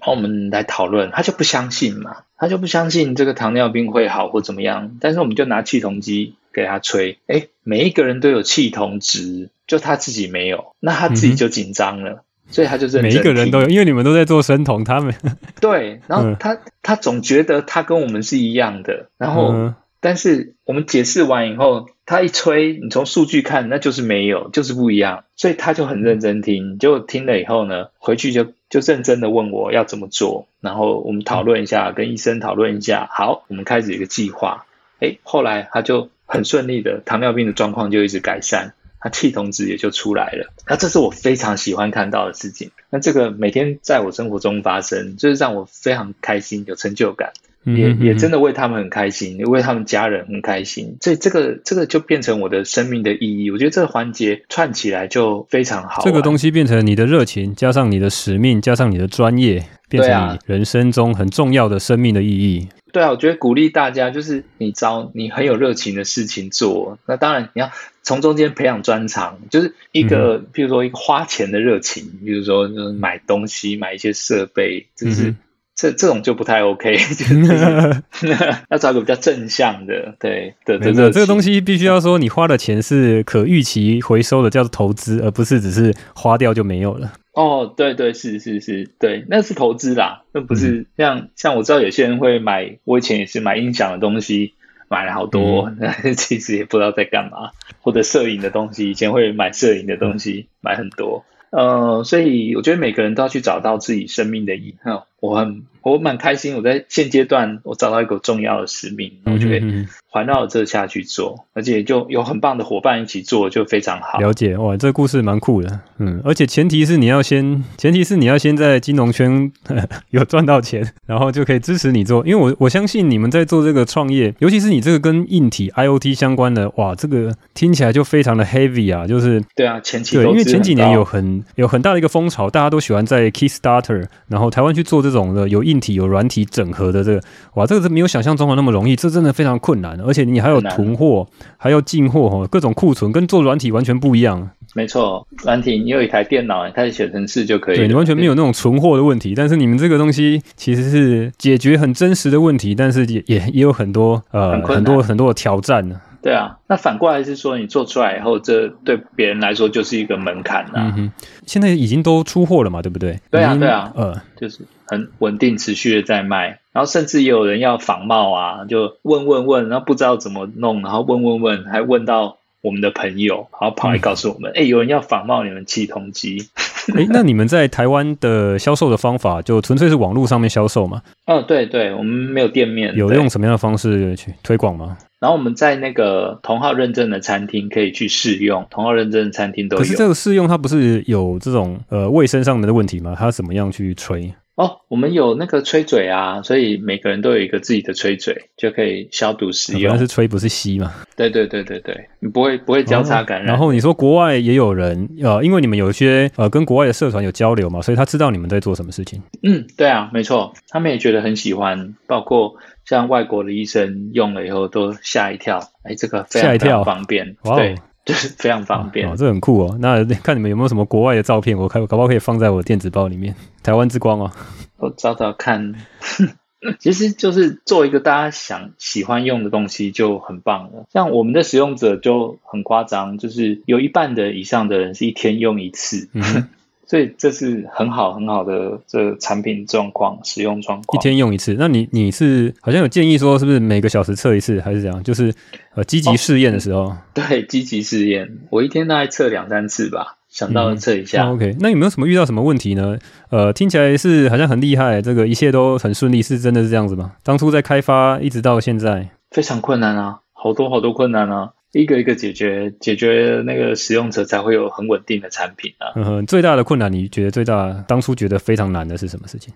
[0.00, 13.02] 然后我们来讨论，他就不相信嘛，他就不相信这个糖尿病会好或怎么样，但是我们就拿气筒机给他吹，哎，每一个人都有气筒值，就他自己没有，那他自己就紧张了，嗯、所以他就认。
[13.02, 15.14] 每一个人都有，因为你们都在做生酮，他们
[15.60, 19.74] 对，然后他、嗯、他总觉得他跟我们是一样的，然后。
[20.04, 34.66] 嗯但是我们解释完以后，他一吹，你从数据看，那就是没有，就是不一样，所以他就很认真听，就听了以后呢，回去就就认真的问我要怎么做，然后我们讨论一下，跟医生讨论一下，好，我们开始一个计划。
[35.00, 40.52] 诶，后来他就很顺利的，糖尿病的状况就一直改善，他气酮值也就出来了。
[40.68, 42.72] 那这是我非常喜欢看到的事情。
[42.90, 47.32] 那这个每天在我生活中发生，就是让我非常开心，有成就感。
[47.64, 53.50] 也也真的为他们很开心，也为他们家人很开心，所以这个这个就变成我的生命的意义。
[53.50, 56.02] 我觉得这个环节串起来就非常好。
[56.04, 62.68] 这个东西变成你的热情，加上你的使命，加上你的专业，变成你人生中很重要的生命的意义。
[62.92, 66.98] 对啊，我觉得鼓励大家，就是你找你很有热情的事情做。
[67.06, 67.70] 那当然你要
[68.02, 75.34] 从中间培养专长，就是一个，嗯、譬如说一个花钱的热情，比如说就是买东西，买一些设备，就是。
[75.74, 76.96] 嗯这这种就不太 OK，
[78.70, 81.12] 要找个比较正向的，对的的热情。
[81.12, 87.12] 这个东西必须要说，你花的钱是可预期回收的，叫做投资，而不是只是花掉就没有了。
[87.32, 94.54] 哦，对对是是是，对，那是投资啦，那不是像、嗯、像我知道有些人会买，我以前也是买音响的东西，
[94.88, 101.24] 买了好多，那、嗯、 其实也不知道在干嘛，或者摄影的东西，以前会买摄影的东西，买很多。
[101.56, 104.74] 呃，所以我觉得每个人都要去找到自己生命的意义。
[105.20, 114.20] 我很我蛮开心，我在现阶段我找到一个重要的使命，我觉得环绕这下去做，而且就有很棒的伙伴一起做，就非常好。
[114.20, 122.24] 了解哇，这个故事蛮酷的，嗯，而且前提是你要先，前提是你要先在金融圈呵 呵有赚到钱，然后就可以支持你做。
[122.24, 135.14] 因为我我相信你们在做这个创业，尤其是你这个跟硬体 IoT 相关的，哇，这个听起来就非常的 heavy 啊，就是对啊，前期对，因为前几年有很有很大的一个风潮，大家都喜欢在 Kickstarter，然后台湾去做这种。
[135.14, 137.22] 这种的有硬体有软体整合的这个，
[137.54, 144.50] 哇，这个是没有想象中的那么容易，这真的非常困难，而且你还有囤货，还要进货哈，各种库存跟做软体完全不一样。
[144.74, 149.34] 没错，软体你有一台电脑，你开始写程式就可以，对，你完全没有那种存货的问题。
[149.34, 156.00] 但是你们这个东西其实是解决很真实的问题，但是也也也有很多呃很，很多很多的挑战呢。
[156.20, 160.72] 对啊，那反过来是说，你做出来以后，这对别人来说就是一个门槛了。
[160.76, 161.12] 嗯哼，
[161.46, 163.20] 现在已经都出货了嘛，对不对？
[163.30, 176.48] 对啊，对啊，呃，就是很稳定、持续的在卖，然后甚至也有人要仿冒啊，就问问问，然后不知道怎么弄，然后问问问，还问到我们的朋友，然后跑来告诉我们，哎、嗯，有人要仿冒你们气酮机。
[176.94, 181.00] 哎，那你们在台湾的销售的方法就纯粹是网络上面销售吗？
[181.26, 182.94] 哦，对对，我们没有店面。
[182.94, 184.98] 有用什么样的方式去推广吗？
[185.20, 189.82] 然后我们在那个同号认证的餐厅可以去试用，同号认证的餐厅都有。
[189.82, 193.14] 可是这个试用它不是有这种呃卫生上面的问题吗？
[193.16, 194.34] 它怎么样去吹？
[194.56, 199.90] 哦，我们有那个吹嘴啊，所以每个人都有一个自己的吹嘴，就可以消毒使用。
[199.90, 200.94] 但是吹不是吸嘛？
[201.16, 203.48] 对对对对对，你不会不会交叉感染。
[203.48, 203.50] 哦。
[203.50, 209.20] 然后你说国外也有人呃，因为你们有一些呃跟国外的社团有交流嘛，所以他知道你们在做什么事情。
[209.42, 217.74] 嗯，对啊，没错，他们也觉得很喜欢，包括像外国的医生用了以后都吓一跳，哎，这个非常非常方便，对。
[218.06, 219.76] 就是非常方便哦，这很酷哦。
[219.80, 223.34] 那看你们有没有什么国外的照片，我看搞不好可以放在我的电子包里面。
[223.62, 224.30] 台湾之光哦，
[224.78, 225.74] 我找找看。
[226.80, 230.86] 其实就是做一个大家想喜欢用的东西就很棒了。
[230.90, 236.08] 像我们的使用者就很夸张，就是有一半的以上的人是一天用一次。
[236.14, 236.48] 嗯
[236.86, 241.00] 所以这是很好很好的这个产品状况，使用状况。
[241.00, 245.02] 一天用一次，那你你是好像有建议说，是不是每个小时测一次，还是怎样？
[245.02, 245.32] 就是
[245.74, 246.82] 呃积极试验的时候。
[246.82, 251.30] 哦、 对，积极试验，我一天大概测两三次吧，想到测一下。
[251.30, 252.98] OK，那有没有什么遇到什么问题呢？
[253.30, 257.12] 呃，听起来是好像很厉害，这个一切都很顺利，是真的是这样子吗？
[257.22, 261.53] 当初在开发一直到现在，非常困难啊，好多好多困难啊。
[261.80, 265.92] 一个一个解决，解决那个使用者才会有很稳定的产品啊。
[265.96, 269.52] 嗯哼，最大的困难，你觉得最大，当初觉得非常难的是什么事情？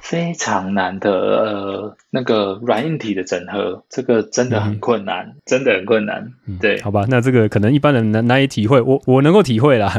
[0.00, 6.32] 非常难的，呃，那个软硬体的整合，这个真的很困难，嗯、真的很困难。
[6.60, 9.92] 对、嗯，好吧，那这个可能一般人难难以体会，我我能够体会啦。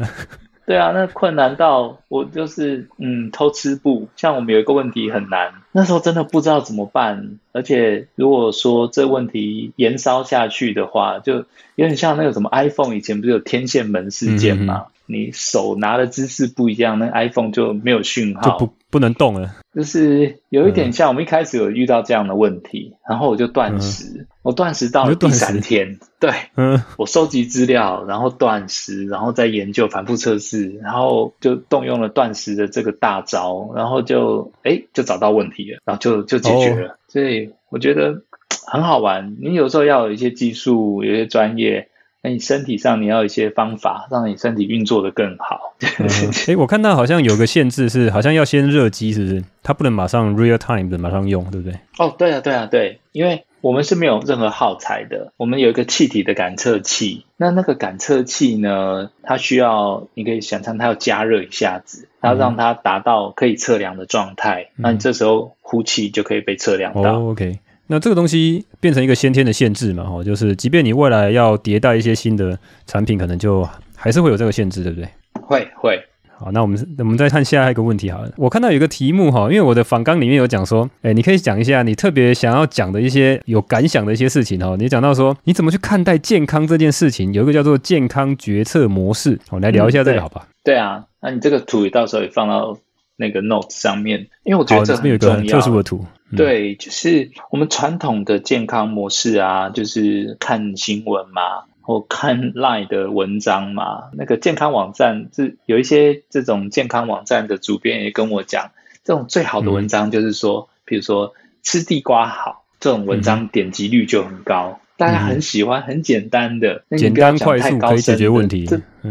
[0.69, 4.08] 对啊，那困难到我就是嗯偷吃布。
[4.15, 7.39] 像我们有一个问题很难，那时候真的不知道怎么办。
[7.53, 11.38] 而且如果说这问题延烧下去的话，就
[11.73, 14.86] 有点像那个什么 iPhone 以前不是有天线门事件吗？
[15.08, 19.56] 你手拿的姿势不一样，那 iPhone 就没有讯号，就不不能动了。
[19.73, 36.89] 就是有一点像我们一开始有遇到这样的问题，嗯、然后我就断食，嗯、我断食到了第三天， 对，嗯，我收集资料，然后断食，然后再研究反复测试，然后就动用了断食的这个大招，然后就哎就找到问题了，然后就就解决了。
[36.89, 38.23] 哦、所以我觉得
[38.65, 39.38] 很好玩。
[39.39, 41.88] 你有时候要有一些技术，有一些专业。
[42.21, 45.73] 那你身体上你要有一些方法，让你身体运作的更好。
[45.82, 49.43] 哎、嗯欸，我看到好像有个限制是，好像要先热机，是不是？
[49.63, 51.79] 它不能马上 real time 的马上用，对不对？
[51.97, 57.23] 哦，对啊，对啊，对，因为我们是没有任何耗材的，我们有一个气体的感测器。
[57.38, 64.71] 那那个感测器呢，它需要，你可以想象它要加热一下子，它要让它达到可以测量的状态。
[64.75, 67.17] 嗯、那你这时候呼气就可以被测量到。
[67.17, 67.60] 哦、OK。
[67.91, 70.04] 那这个东西变成一个先天的限制嘛？
[70.04, 75.10] 哈，就是即便你未来要迭代一些新的产品，可能就还是会有这个限制，对不对？
[75.41, 75.99] 会会。
[76.38, 78.32] 好，那我们我们再看下一个问题好了。
[78.38, 84.75] 我看到有一个题目哈，因为我的访纲里面有讲说，哎，你可以讲一下你特别想要讲的一些有感想的一些事情哈。
[84.78, 90.43] 你讲到说你怎么去看待健康这件事情，有一个叫做健康决策模式，我来聊一下这个好吧？
[90.45, 92.78] 嗯，对，对啊，那你这个图到时候也放到
[93.17, 95.17] 那个 note 上面，因为我觉得这很重要。
[95.17, 96.06] 这边有个特殊的图。
[96.36, 104.10] 对，就是我们传统的健康模式啊，就是看新闻嘛，或看 LINE 的文章嘛。
[104.13, 108.72] 那个健康网站这有一些这种健康网站的主编也跟我讲，
[109.04, 118.68] 这种最好的文章就是说，比如说吃地瓜好，这种文章点击率就很高，大家很喜欢，很简单的，简单快速可以解决问题。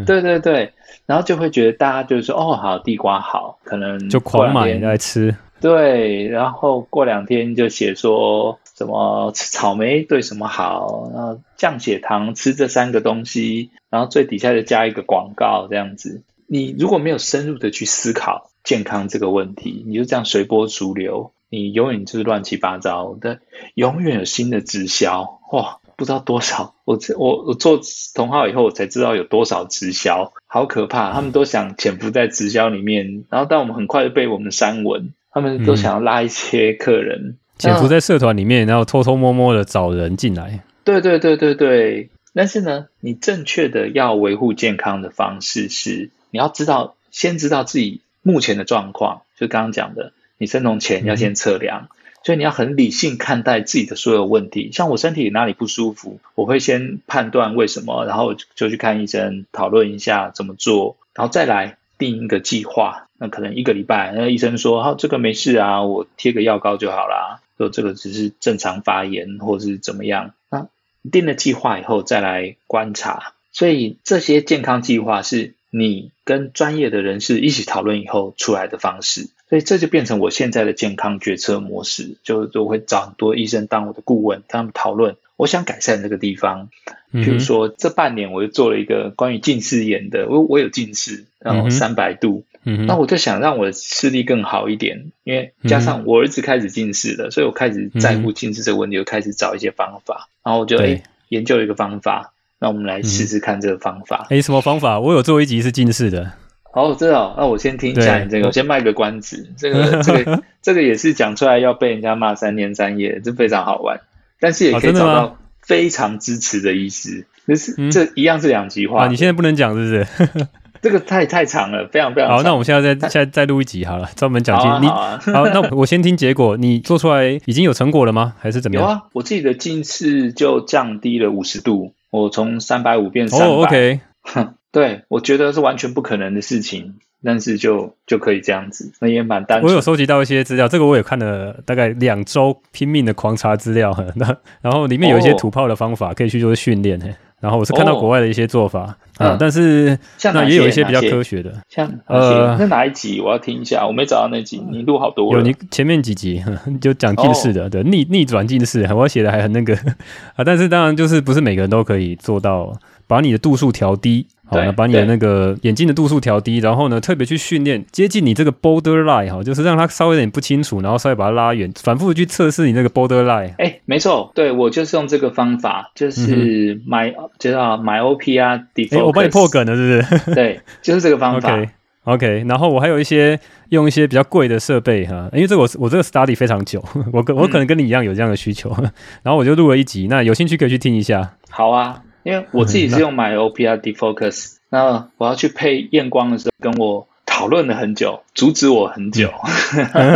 [0.07, 0.73] 对对对，
[1.07, 5.35] 然后就会觉得大家就是说，哦，好，地瓜好，可能就狂买来吃。
[5.61, 16.23] 对，然后过两天就写说什么吃草莓对什么好，然后降血糖吃这三个东西，然后最底下就加一个广告这样子。
[16.47, 23.41] 你如果没有深入的去思考健康这个问题，你就这样随波逐流，你永远就是乱七八糟的，
[23.75, 26.75] 永远有新的直销哇，不知道多少。
[26.85, 27.81] 我我我做
[28.15, 31.13] 同号以后，我才知道有多少直销，好可怕。
[31.13, 35.13] 他们都想潜伏在直销里面，然后但我们很快就被我们删文。
[35.31, 40.63] 他们都想要拉一些客人，潜伏在社团里面，然后偷偷摸摸的找人进来。
[40.85, 42.11] 对对对对对。
[42.35, 54.71] 但是呢，你正确的要维护健康的方式是，你要知道，先知道自己目前的状况，就刚刚讲的，你生酮前要先测量，嗯、所以你要很理性看待自己的所有问题。
[54.73, 63.08] 像我身体哪里不舒服，我会先判断为什么，然后就去看医生，讨论一下怎么做，然后再来定一个计划。
[63.19, 67.41] 那可能一个礼拜，那医生说，好，这个没事啊，我贴个药膏就好啦。
[67.57, 70.33] 说这个只是正常发炎，或是怎么样。
[70.49, 70.69] 那
[71.11, 79.29] 定了计划以后再来观察，所以这些健康计划是你跟专业的人士一起讨论以后出来的方式。
[79.49, 86.69] 所以这就变成我现在的健康决策模式，就我会找很多医生当我的顾问，跟他们讨论我想改善这个地方。
[87.13, 92.45] 譬如说这半年我又做了一个关于近视眼的，我我有近视，然后三百度。
[92.53, 104.27] 嗯，那我就想让我的视力更好一点，因为加上我儿子开始近视了，所以我开始在乎近视这个问题，我开始找一些方法，然后我就诶研究了一个方法，那我们来试试看这个方法。
[104.31, 104.99] 诶，什么方法？
[104.99, 106.33] 我有做一集是近视的。
[106.73, 107.35] 哦，知道。
[107.37, 109.49] 那我先听一下你这个，我先卖个关子。
[109.57, 114.01] 这个这个 这个也是讲出来要被人家骂三天三夜，这非常好玩，
[114.39, 117.27] 但是也可以找到非常支持的医师。
[117.47, 119.09] 就、哦、是这一样是两极化、啊。
[119.09, 120.47] 你现在不能讲，是不是？
[120.81, 122.39] 这个太太长了，非常非常长。
[122.39, 124.71] 好，那我们现在再现在再录一集好了，专门讲近。
[124.83, 124.87] 你
[125.33, 126.57] 好，那我先听结果。
[126.57, 128.35] 你做出来已经有成果了吗？
[128.39, 128.85] 还是怎么样？
[128.85, 133.47] 有啊，我自己的近视就降低了五十度，我从三百五变三百。
[133.47, 134.01] 哦，OK。
[134.71, 139.71] 对，我觉得是完全不可能的事情，但是就就可以这样子，那也蛮单纯。
[139.71, 143.97] 我有收集到一些资料，这个我也看了大概两周，拼命的狂查资料。
[144.17, 147.17] 那然后里面有一些土炮的方法，可以去做训练。
[147.41, 153.87] 然后我是看到国外的一些做法啊，但是像那也有一些比较科学的，像呃，那哪一集我要听一下？
[153.87, 155.39] 我没找到那集，你录好多了。
[155.39, 156.43] 有你前面几集
[156.81, 159.75] 就讲近视的，对逆逆转近视，我写的还很那个
[160.37, 162.73] 啊，但是当然就是不是每个人都可以做到。
[163.09, 173.55] 把你的度数调低，好，那把你的那个眼睛的度数调低，然后呢，特别去训练接近你这个 borderline 哈，就是让它稍微有点不清楚，然后稍微把它拉远，反复的去测试你那个 borderline。
[173.59, 179.05] 哎，没错，对我就是用这个方法，就是 my、嗯、就是 myopia 啊，defocus。
[179.05, 180.31] 我帮你破梗了，是不是？
[180.35, 181.53] 对，就是这个方法。
[181.59, 181.69] OK
[182.05, 186.83] OK，然后我还有一些用一些比较贵的设备哈，因为这个我我这个 study 非常久，
[187.13, 188.91] 我跟我可能跟你一样有这样的需求，嗯、
[189.23, 191.35] 然后我就录了一集，那有兴趣可以去听一下。
[191.51, 192.01] 好啊。
[192.29, 199.33] 因为我自己是用 myopia defocus，那我要去配验光的时候，跟我讨论了很久，阻止我很久，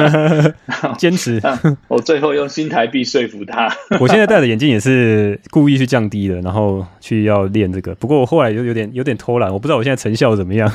[0.98, 1.40] 坚持。
[1.88, 3.74] 我最后用新台币说服他。
[3.98, 7.94] 我现在戴的眼镜也是故意去降低的，然后去要练这个。
[7.94, 10.70] 不过我后来就有点有点偷懒，我不知道我现在成效怎么样。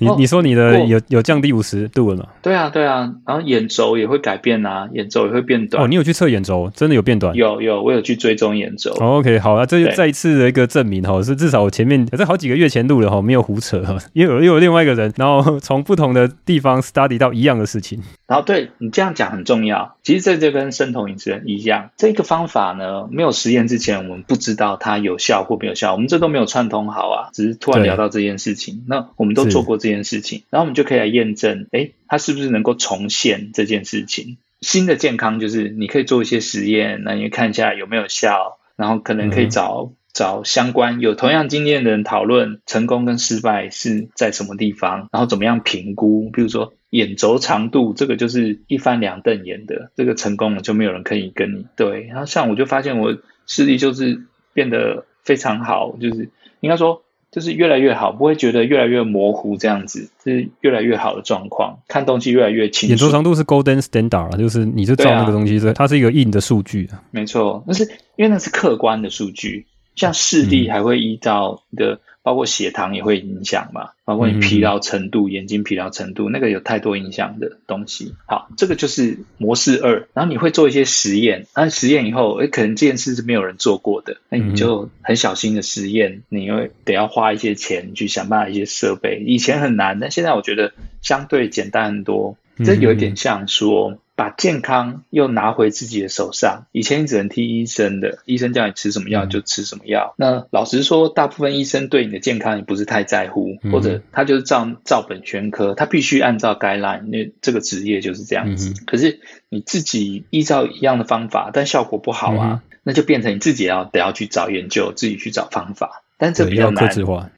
[0.00, 2.26] 你你说你的有有降低五十度了吗？
[2.42, 5.84] 对啊对啊，然后眼轴也会改变啊，眼轴也会变短。
[5.84, 7.34] 哦，你有去测眼轴，真的有变短？
[7.34, 8.90] 有有，我有去追踪眼轴。
[9.00, 18.00] 哦，OK，好啊，这就再一次的一个证明哈，是至少我前面在好几个月前录了哈，没有胡扯哈，又有又有另外一个人，然后从不同的地方 study 到一样的事情。
[18.26, 30.70] 然后对你这样讲很重要，其实这就跟生酮饮食一样，这个方法呢，没有实验之前，我们不知道它有效或没有效，我们这都没有串通好啊，只是突然聊到这件事情，那我们都做过这件事情，然后我们。
[30.80, 34.38] 就可以来验证，哎，它是不是能够重现这件事情？
[34.62, 46.30] 新的健康就是你可以做一些实验，那你看一下有没有效，然后可能可以找、嗯、找相关有同样经验的人讨论成功跟失败是在什么地方，然后怎么样评估。
[46.30, 52.06] 比如说眼轴长度，这个就是一翻两瞪眼的，这个成功了就没有人可以跟你对。
[52.06, 54.22] 然后像我就发现我视力就是
[54.54, 57.02] 变得非常好，就是应该说。
[57.30, 62.90] 就是越来越好，不会觉得越来越模糊这样子，就是越来越好的状况，看东西越来越清楚。
[62.92, 66.88] 眼轴长度是 Golden Standard 就是你是照那个东西，啊、它是一个硬的数据。
[66.92, 67.84] 啊没错，但是
[68.16, 72.00] 因为那是客观的数据，像视力还会依照的。
[72.30, 78.14] 嗯包括血糖也会影响嘛，包括你疲劳程度、嗯、眼睛疲劳程度，那个有太多影响的东西。
[78.24, 80.06] 好，这个就是模式二。
[80.14, 89.24] 然后你会做一些实验，那实验以后，诶，可能这件事是没有人做过的，那你就很小心的实验，你又得要花一些钱去想办法一些设备。
[89.26, 92.36] 以前很难，但现在我觉得相对简单很多。
[92.64, 93.98] 这有一点像说。
[94.20, 96.66] 把健康又拿回自己的手上。
[96.72, 100.14] 以前你只能听医生的，医生叫你吃什么药就吃什么药。
[100.18, 108.68] 嗯、那老实说，大部分医生对你的健康也不是太在乎，嗯、或者他就是照照本宣科，他必须按照 guideline，那这个职业就是这样子。
[108.68, 116.02] 嗯、可是你自己依照一样的方法，但效果不好啊，嗯、那就变成你自己要得要去找研究，自己去找方法。
[116.18, 116.94] 但这比较难。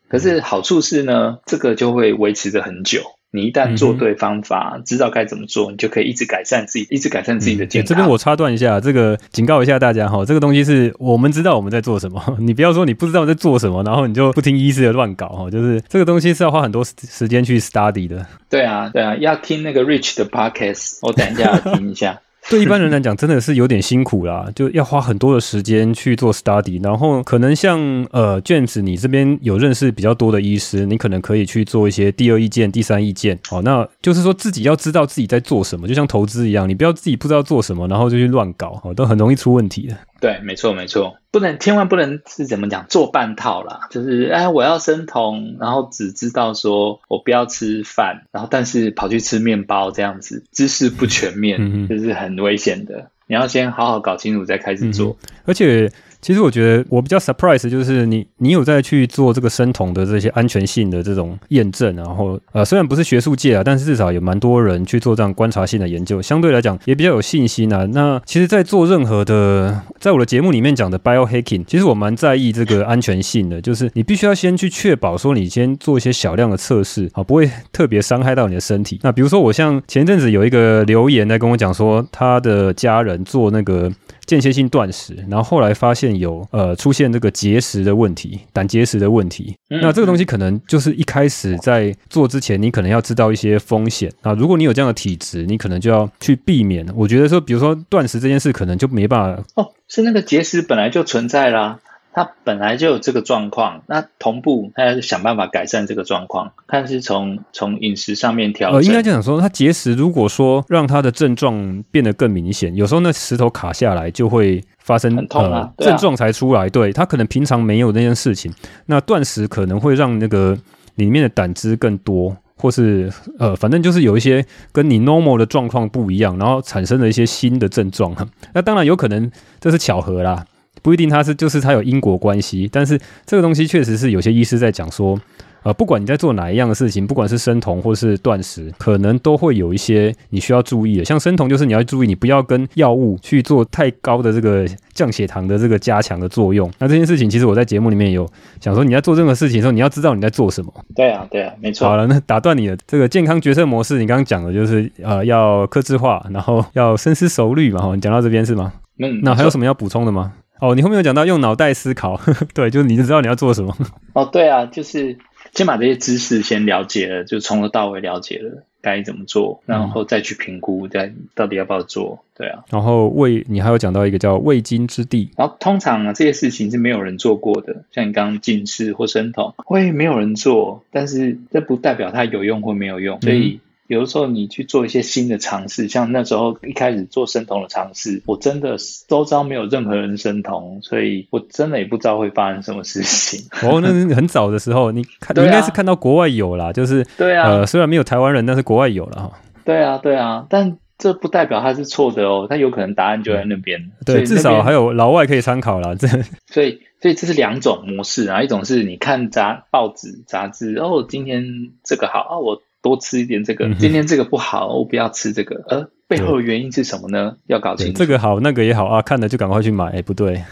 [0.09, 3.03] 可是好处是呢，这个就会维持的很久。
[3.33, 7.87] 你一旦做对方法，嗯、知道该怎么做，你就可以一直改善自己，一直改善自己的健康。
[7.87, 18.27] 嗯、这边我插断一下，这个警告一下大家哈，这个东西是我们知道我们在做什么， 你不要说你不知道在做什么，然后你就不听医师的乱搞哈，就是这个东西是要花很多时间去 study 的。
[18.51, 22.21] 对啊，对啊，要听那个 Rich 的 podcast，我等一下要听一下。
[22.51, 33.39] 对一般人来讲，真的是有点辛苦啦，就要花很多的时间去做 study，然后可能像呃卷子你这边有认识比较多的医师，你可能可以去做一些第二意见、第三意见。
[33.51, 39.97] 哦，那就是说自己要知道自己在做什么，就像投资一样，你不要自己不知道做什么，然后就去乱搞，哦，都很容易出问题的。
[40.23, 53.11] 对，没错没错，不能千万不能是怎么讲做半套啦，就是哎我要生酮，然后只知道说我不要吃饭，然后但是跑去吃面包这样子，知识不全面，嗯、这是很危险的。
[53.27, 55.93] 你要先好好搞清楚再开始做，嗯、而且。
[56.23, 67.85] 其实我觉得我比较 surprise 就是你你有在去做这个生酮的这些安全性的这种验证，然后呃虽然不是学术界啊，但是至少有蛮多人去做这样观察性的研究，相对来讲也比较有信心啊。
[67.93, 79.01] 那其实，在做任何的，在我的节目里面讲的 biohacking，其实我蛮在意这个安全性的，就是你必须要先去确保说你先做一些小量的测试啊，不会特别伤害到你的身体。
[79.03, 83.91] 那比如说我像前阵子有一个留言来跟我讲说，他的家人做那个。
[84.33, 89.55] 间歇性断食，然后后来发现有呃出现这个结石的问题，胆结石的问题。
[89.69, 94.33] 嗯、那这个东西可能就是一开始在做之前，你可能要知道一些风险啊。
[94.33, 96.87] 如果你有这样的体质，你可能就要去避免。
[96.97, 99.45] 我觉得说，比如说断食这件事，可能就没办法。
[99.57, 101.79] 哦，是那个结石本来就存在啦。
[102.13, 108.79] 他本来就有这个状况，那同步他要想办法改善这个状况，看是从从饮食上面调整。
[108.79, 116.69] 呃，应该这样说，他节食如果说让他的症状变得更明显，有时候那石头卡下来就会发生很痛啊，呃、症状才出来。
[116.69, 118.53] 对，他可能平常没有那件事情，
[118.87, 120.57] 那断食可能会让那个
[120.97, 128.15] 里面的胆汁更多，或是呃，反正就是有一些跟你 normal 的状况不一样，然后产生了一些新的症状。
[128.53, 130.45] 那当然有可能这是巧合啦。
[130.83, 135.19] 不一定它是就是它有因果关系，但是这个东西确实是有些医师在讲说，
[135.63, 141.05] 呃，不管你在做哪一样的事情，不管是生酮或是断食，可能都会有一些你需要注意的。
[141.05, 146.69] 像生酮就是你要注意，你不要跟药物去做太高的这个降血糖的这个加强的作用。
[146.81, 148.29] 那这件事情其实我在节目里面有
[148.61, 150.75] 想说，你在做任何事情的时候，你要知道你在做什么。
[150.97, 151.87] 对啊，对啊，没错。
[151.87, 157.81] 好了，那打断你的这个健康决策模式，你刚刚讲的就是呃要克制化，然后要深思熟虑嘛。
[157.81, 158.73] 哈，你讲到这边是吗？
[158.99, 159.21] 嗯。
[159.23, 160.33] 那还有什么要补充的吗？
[160.63, 163.77] 哦，你后面有讲到用脑袋思考，呵 呵对，就是你就知道你要做什么。
[164.13, 165.19] 哦，对啊，就是
[165.53, 172.21] 先把这些知识先了解了，就从头到尾了解了该怎么做，然后再去评估，再到底要不要做。
[172.37, 175.33] 对啊，然后未，你还有讲到一个叫未经之地。
[175.37, 183.61] 然后通常啊，这些事情是没有人做过的，像你刚刚近视或生酮，会没有人做，但是这不代表它有用或没有用，所以。
[183.65, 188.77] 嗯有的时候你去做一些新的尝试，像那时候一开始做生酮的尝试，我真的
[189.09, 193.41] 周遭没有任何人生酮，所以我真的也不知道会发生什么事情。
[193.69, 199.33] 哦，那是很早的时候，你看，你应该是看到国外有啦，就是对啊，呃，虽然没有台湾人，但是国外有了哈。
[199.65, 203.91] 对啊，对啊，但这不代表它是错的哦，它有可能答案就在那边。
[204.07, 205.95] 对，至少还有老外可以参考啦。
[205.99, 206.09] 这
[206.47, 212.63] 所以，所以这是两种模式啊，一种是你看杂报纸杂志，哦，今天这个好啊，我。
[212.83, 215.63] 多吃一点这个，今天这个不好，我不要吃这个。
[215.69, 217.37] 呃，背后的原因是什么呢？
[217.47, 217.99] 要搞清楚。
[217.99, 219.87] 这个好，那个也好啊，看了就赶快去买。
[219.87, 220.43] 哎，不对。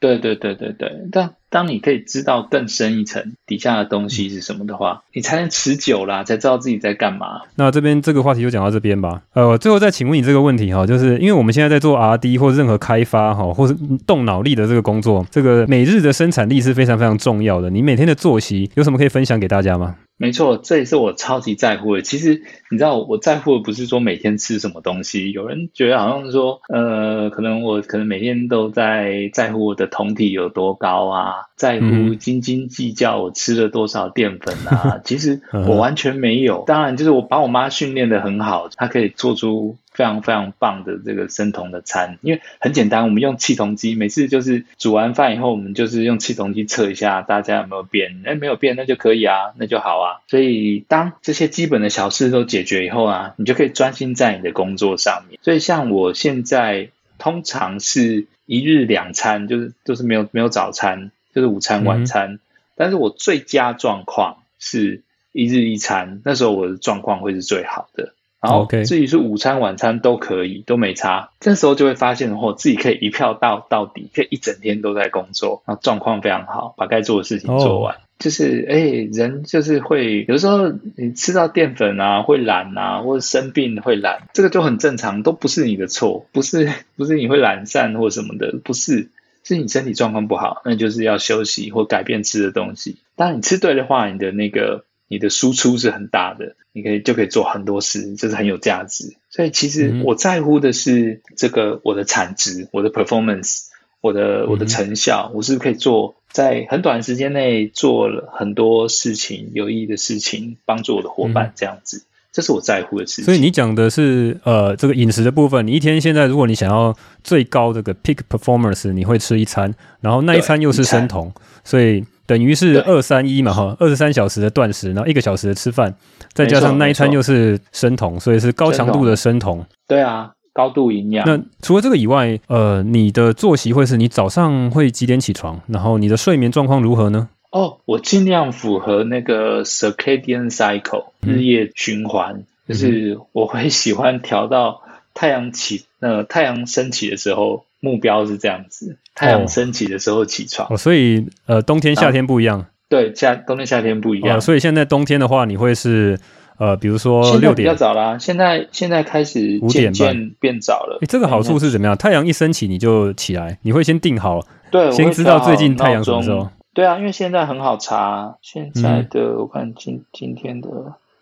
[0.00, 7.40] 对对对对对，但当你可以知道更深一层底下的东西是什么的话，你才能持久啦，才知道自己在干嘛。
[7.56, 9.22] 那这边这个话题就讲到这边吧。
[9.32, 13.74] 呃，最后再请问你这个问题哈，就是因为我们现在在做 RD 或任何开发哈，或是
[14.06, 17.68] 动脑力的这个工作，这个每日的生产力是非常非常重要的。
[17.68, 19.96] 你每天的作息有什么可以分享给大家吗？
[20.18, 22.02] 没错，这也是我超级在乎的。
[22.02, 25.30] 其实你知道，我在乎的不是说每天吃什么东西。
[25.30, 35.00] 有人觉得好像说，呃，可能我可能每天都在在乎我的酮体有多高啊，在乎斤斤计较我吃了多少淀粉啊。
[35.06, 36.64] 其实我完全没有。
[36.66, 39.76] 当然，就是我把我妈训练的很好，她可以做出。
[39.98, 50.22] 非常非常棒的这个生酮的餐，因为很简单，我们用气酮机，每次就是煮完饭以后，我们就是用气酮机测一下大家有没有变，哎，没有变，那就可以啊，那就好啊。
[50.28, 55.40] 所以当这些基本的小事都解决以后啊，你就可以专心在你的工作上面。
[55.42, 62.34] 所以像我现在通常是一日两餐，就是就是没有没有早餐，就是午餐晚餐。
[62.34, 62.40] 嗯、
[62.76, 68.14] 但是我最佳状况是一日一餐，那时候我的状况会是最好的。
[68.40, 71.30] 然后至于是午餐、晚餐都可以，都没差。
[71.40, 77.94] 这时候就会发现，哦，自己可以一票到到底，可以一整天都在工作，然后状况非常好，把该做的事情做完。
[77.94, 78.02] Oh.
[78.18, 78.78] 就是，哎，
[79.12, 89.10] 人就是会有时候你吃到淀粉啊，会懒啊，或者生病会懒，这个就很正常，都不是你的错，不是 不是你会懒散或什么的，不是，
[89.44, 92.98] 是你身体状况不好，那就是要休息或改变吃的东西。
[93.14, 94.84] 当然你吃对的话，你的那个。
[95.08, 99.16] 你的输出是很大的，你可以就可以做很多事，这是很有价值。
[99.30, 103.64] 所以其实我在乎的是这个我的产值、我的 performance、
[104.00, 112.04] 我的我的成效，我是不是可以做在很短时间内做了很多事情、有意义的事情，帮助我的伙伴这样子。
[112.38, 113.24] 这是我在乎的事情。
[113.24, 121.32] 所以你讲的是呃这个饮食的部分，你一天现在如果你想要最高这个 peak performance，你会吃一餐，然后那一餐又是生酮，
[121.64, 125.92] 所以等于是二三一嘛哈，二十三小时的断食，然后一个小时的吃饭，
[126.32, 129.66] 再加上那一餐又是生酮，所以是高强度的生酮。
[129.88, 130.30] 对啊。
[130.54, 131.24] 高度营养。
[131.24, 135.60] 那除了这个以外，呃，你的作息会是你早上会几点起床？
[135.68, 137.28] 然后你的睡眠状况如何呢？
[137.50, 144.82] 哦，我尽量符合那个 circadian cycle 日夜循环，嗯、就是我会喜欢调到
[145.14, 150.68] 太阳起，呃，太阳升起的时候，目标是这样子，太阳升起的时候起床。
[150.70, 152.66] 哦，所以呃，冬天夏天不一样。
[152.88, 154.38] 对，夏冬天夏天不一样。
[154.38, 156.18] 哦，所以现在冬天的话，你会是。
[156.60, 160.98] 呃，比如说六点比较早啦，现在现在开始五点半变早了。
[161.00, 161.96] 诶，这个好处是怎么样？
[161.96, 166.50] 太阳一升起你就起来，你会先定好，对，先知道最近太阳什么时候。
[166.74, 170.68] 对啊，因为现在很好查，现在的、嗯、我看今今天的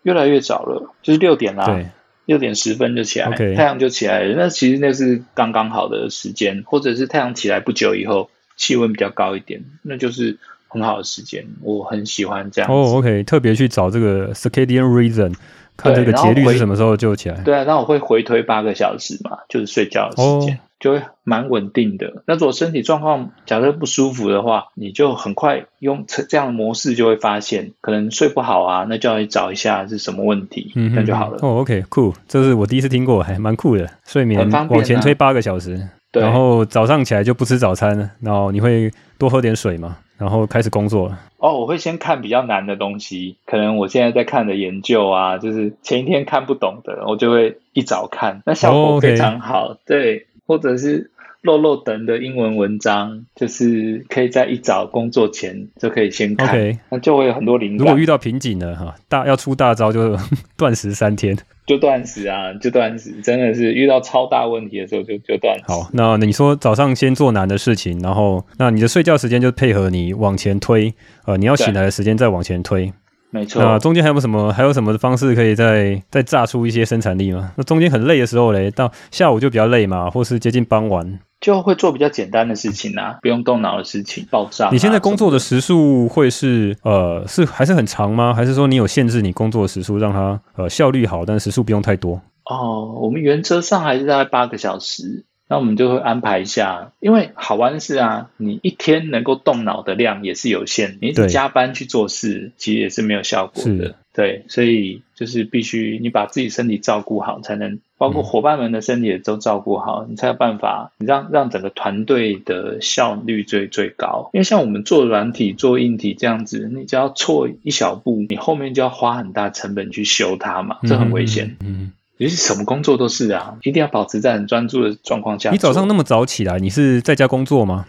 [0.03, 1.87] 越来越早了，就是六点啦，对，
[2.25, 3.55] 六点十分就起来，okay.
[3.55, 4.35] 太阳就起来了。
[4.35, 10.37] 那其实那是刚刚好的时间，或者是太阳起来不久以后，气温比较高一点，那就是。
[10.69, 12.69] 很好的时间，我很喜欢这样。
[12.69, 15.33] 哦、oh,，OK，特别去找这个 circadian rhythm，
[15.77, 17.39] 看这个节律是什么时候就起来。
[17.39, 20.66] 对啊，那我会回推八个小时嘛，就是睡觉的时间，oh.
[20.79, 22.23] 就会蛮稳定的。
[22.25, 31.37] 那如果身体状况假设不舒服的话，你就很快用这样的模式就会发现，可能睡不好啊，那就要去找一下是什么问题，嗯，那就好了。
[31.41, 33.89] 哦、oh,，OK，cool，、okay, 这是我第一次听过，还蛮酷的。
[34.05, 39.97] 睡眠往前推八个小时，然后早上起来就不吃早餐，然后你会多喝点水嘛？
[40.17, 41.19] 然后开始工作了。
[41.37, 49.67] 哦，我会先看比较难的东西，可能我现在在看的研究啊，就是前一天看不懂的，我就会一早看，那效果非常好。
[49.67, 49.77] Oh.
[49.85, 56.79] 对，或者是漏漏等的英文文章，就是可以在一早工作前就可以先看，okay.
[56.89, 57.79] 那就会有很多灵感。
[57.79, 60.17] 如果遇到瓶颈了哈，大要出大招就
[60.57, 61.37] 断食三天。
[61.67, 65.65] 就断食啊，就断食，真的是遇到超大问题的时候就就断食。
[65.67, 70.93] 好，那你说早上先做难的事情，然后那你的睡觉时间就配合你往前推，
[71.25, 72.93] 呃，你要醒来的时间再往前推。
[73.29, 73.61] 没错。
[73.61, 77.51] 那中间还有什么还有什么方式可以再再榨出一些生产力吗？
[77.57, 81.19] 那中间很累的时候嘞，到下午就比较累嘛，或是接近傍晚。
[81.39, 84.69] 就会做比较简单的事情啊，不用动脑的事情，爆炸、啊。
[84.71, 88.33] 你现在工作的时数会是呃是还是很长吗？
[88.33, 92.19] 还是说你有限制你工作的时数，让它呃效率好，但时数不用太多？
[92.49, 103.95] 哦，我们原则上还是大概八个小时，那我们就会安排一下，因为好玩的是啊，你一天能够动脑的量也是有限，你加班去做事，其实也是没有效果的。
[104.13, 114.31] 对，所以就是必须你把自己身体照顾好，才能包括伙伴们的身体也都照顾好，嗯、你才有办法，你让让整个团队的效率最最高。
[114.33, 121.55] 因为像我们做软体、做硬体这样子，你只要错一小步，你后面就要花很大成本去修它嘛，这很危险。
[121.63, 125.51] 嗯，其实什么工作都是啊，一定要保持在很专注的状况下。
[125.51, 127.85] 你早上那么早起来，你是在家工作吗？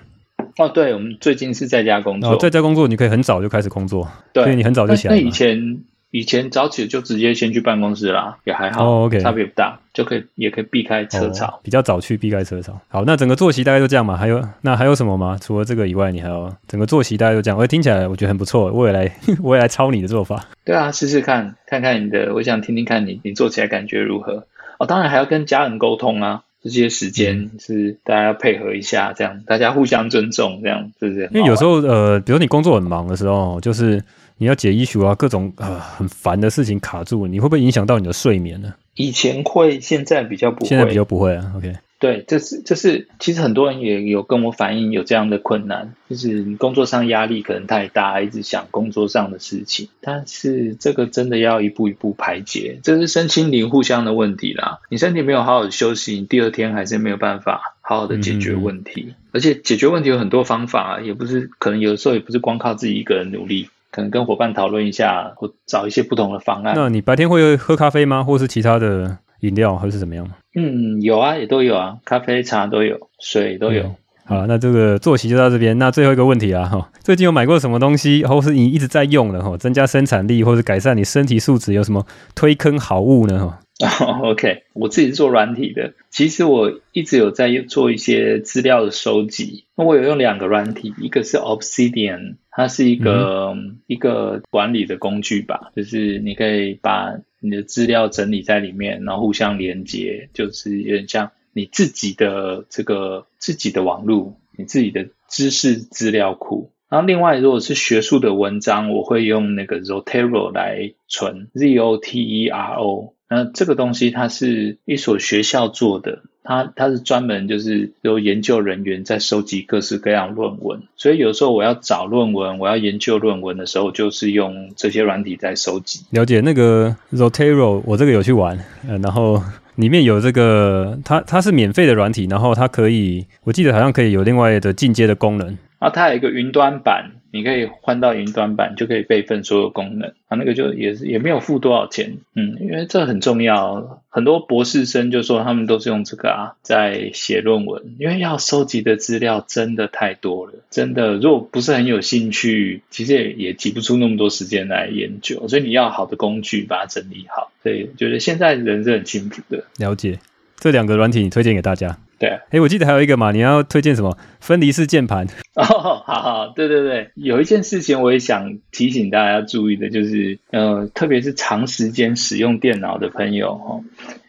[0.57, 2.33] 哦，对，我们最近是在家工作。
[2.33, 5.15] 哦，在家工作你可以很早就开始工作，对，所以你很早就起来。
[5.15, 5.81] 那以前。
[6.11, 9.21] 以前早起就直接先去办公室啦，也还好，oh.
[9.21, 12.81] 差别不大，就可以也可以避开车潮，oh, 比较早去避开车潮。
[12.89, 14.17] 好，那整个作息大概就这样嘛？
[14.17, 15.37] 还有那还有什么吗？
[15.41, 17.59] 除了这个以外，你还有整个作息大概就这样？
[17.59, 19.11] 我听起来我觉得很不错，我也来
[19.43, 20.47] 我也来抄你的做法。
[20.65, 24.47] 对啊，试试看看看你的，我想听听看你你做起来感觉如何？
[24.79, 31.29] 哦，当然还要跟家人沟通啊，这些时间是大家要配合一下，这样大家互相尊重，这样是不是？
[31.33, 34.03] 因为有时候呃，比如你工作很忙的时候，就是。
[34.41, 38.73] 你要解 issue 啊，各种呃很烦的事情卡住，你会不会影响到你的睡眠呢？
[38.95, 40.69] 以前会，现在比较不会。
[40.69, 41.53] 现在比较不会啊。
[41.57, 54.79] OK，对，这是这是，其实很多人也有跟我反映有这样的困难，就是你工作上压力可能太大，一直想工作上的事情，但是这个真的要一步一步排解，这是身心灵互相的问题啦。
[54.89, 59.15] 你身体没有好好的休息，你第二天还是没有办法好好的解决问题。
[59.33, 63.69] 而且解决问题有很多方法啊，也不是可能有的时候也不是光靠自己一个人努力。
[63.91, 66.75] 可能跟伙伴讨论一下，或找一些不同的方案。
[66.77, 68.23] 那你白天会喝咖啡吗？
[68.23, 70.31] 或是其他的饮料，还是怎么样？
[70.59, 73.83] 嗯，有啊，也都有啊，咖啡、茶都有，水都有。
[73.85, 73.95] 嗯、
[74.25, 75.79] 好，那这个作息就到这边。
[75.79, 82.05] 那最后一个问题啊，哈，最近有买过什么东西，或是你一直在用的哈，增加生产力或者改善你身体素质，有什么
[82.35, 83.39] 推坑好物呢？
[83.39, 83.61] 哈
[84.05, 89.67] ？Oh, OK，我自己是做软体的，其实我一直有在做一些资料的收集。
[89.77, 106.71] 那我有用两个软体，一个是 Obsidian，它是一个、嗯、一个管理的工具吧，就是你可以把你的资料整理在里面，然后互相连接，就是有点像你自己的这个自己的网路，你自己的知识资料库。
[106.89, 113.15] 然后另外，如果是学术的文章，我会用那个 Zotero 来存，Z O T E R O。
[113.31, 126.01] 那这个东西它是一所学校做的，它它是专门就是由研究人员在收集各式各样论文，所以有时候我要找论文，我要研究论文的时候，就是用这些软体在收集。
[126.11, 128.59] 了解那个 Zotero，我这个有去玩，
[128.89, 129.43] 呃，然后
[129.75, 135.47] 里面有这个，它它是免费的软体，然后它可以，我记得好像可以有另外的进阶的功能。
[135.79, 140.13] 然后它有一个云端版，你可以换到云端版，就可以备份所有功能。
[140.29, 144.03] 啊，那个就也是也没有付多少钱，嗯，因为这很重要。
[144.09, 155.47] 很多博士生就说他们都是用这个啊在写论文，因为要收集的资料真的太多了，真的如果不是很有兴趣，其实也也挤不出那么多时间来研究。
[155.49, 157.53] 所以你要好的工具把它整理好。
[157.63, 159.65] 所以觉得现在人是很幸福的。
[159.79, 160.19] 了解，
[160.59, 161.99] 这两个软体你推荐给大家。
[162.19, 164.19] 对，哎，我记得还有一个嘛，你要推荐什么？
[164.41, 165.27] 分离式键盘。
[165.55, 173.85] 哦，好好，对对对，有一件事情我也想提醒大家注意的，就是呃，特别是长时间使用电脑的朋友哦，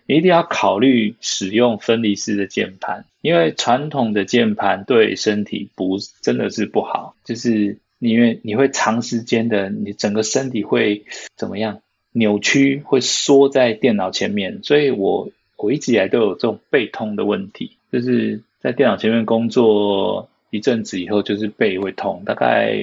[0.06, 11.80] 你一定要考虑使用分离式的键盘，因为传统的键盘对身体不真的是不好，就是因为你会长时间的，你整个身体会怎么样
[12.12, 17.78] 扭曲，会缩在电脑前面，所以我我一直以来都有这种背痛的问题。
[17.92, 22.78] 就是在电脑前面工作一阵子以后，就是背会痛，大概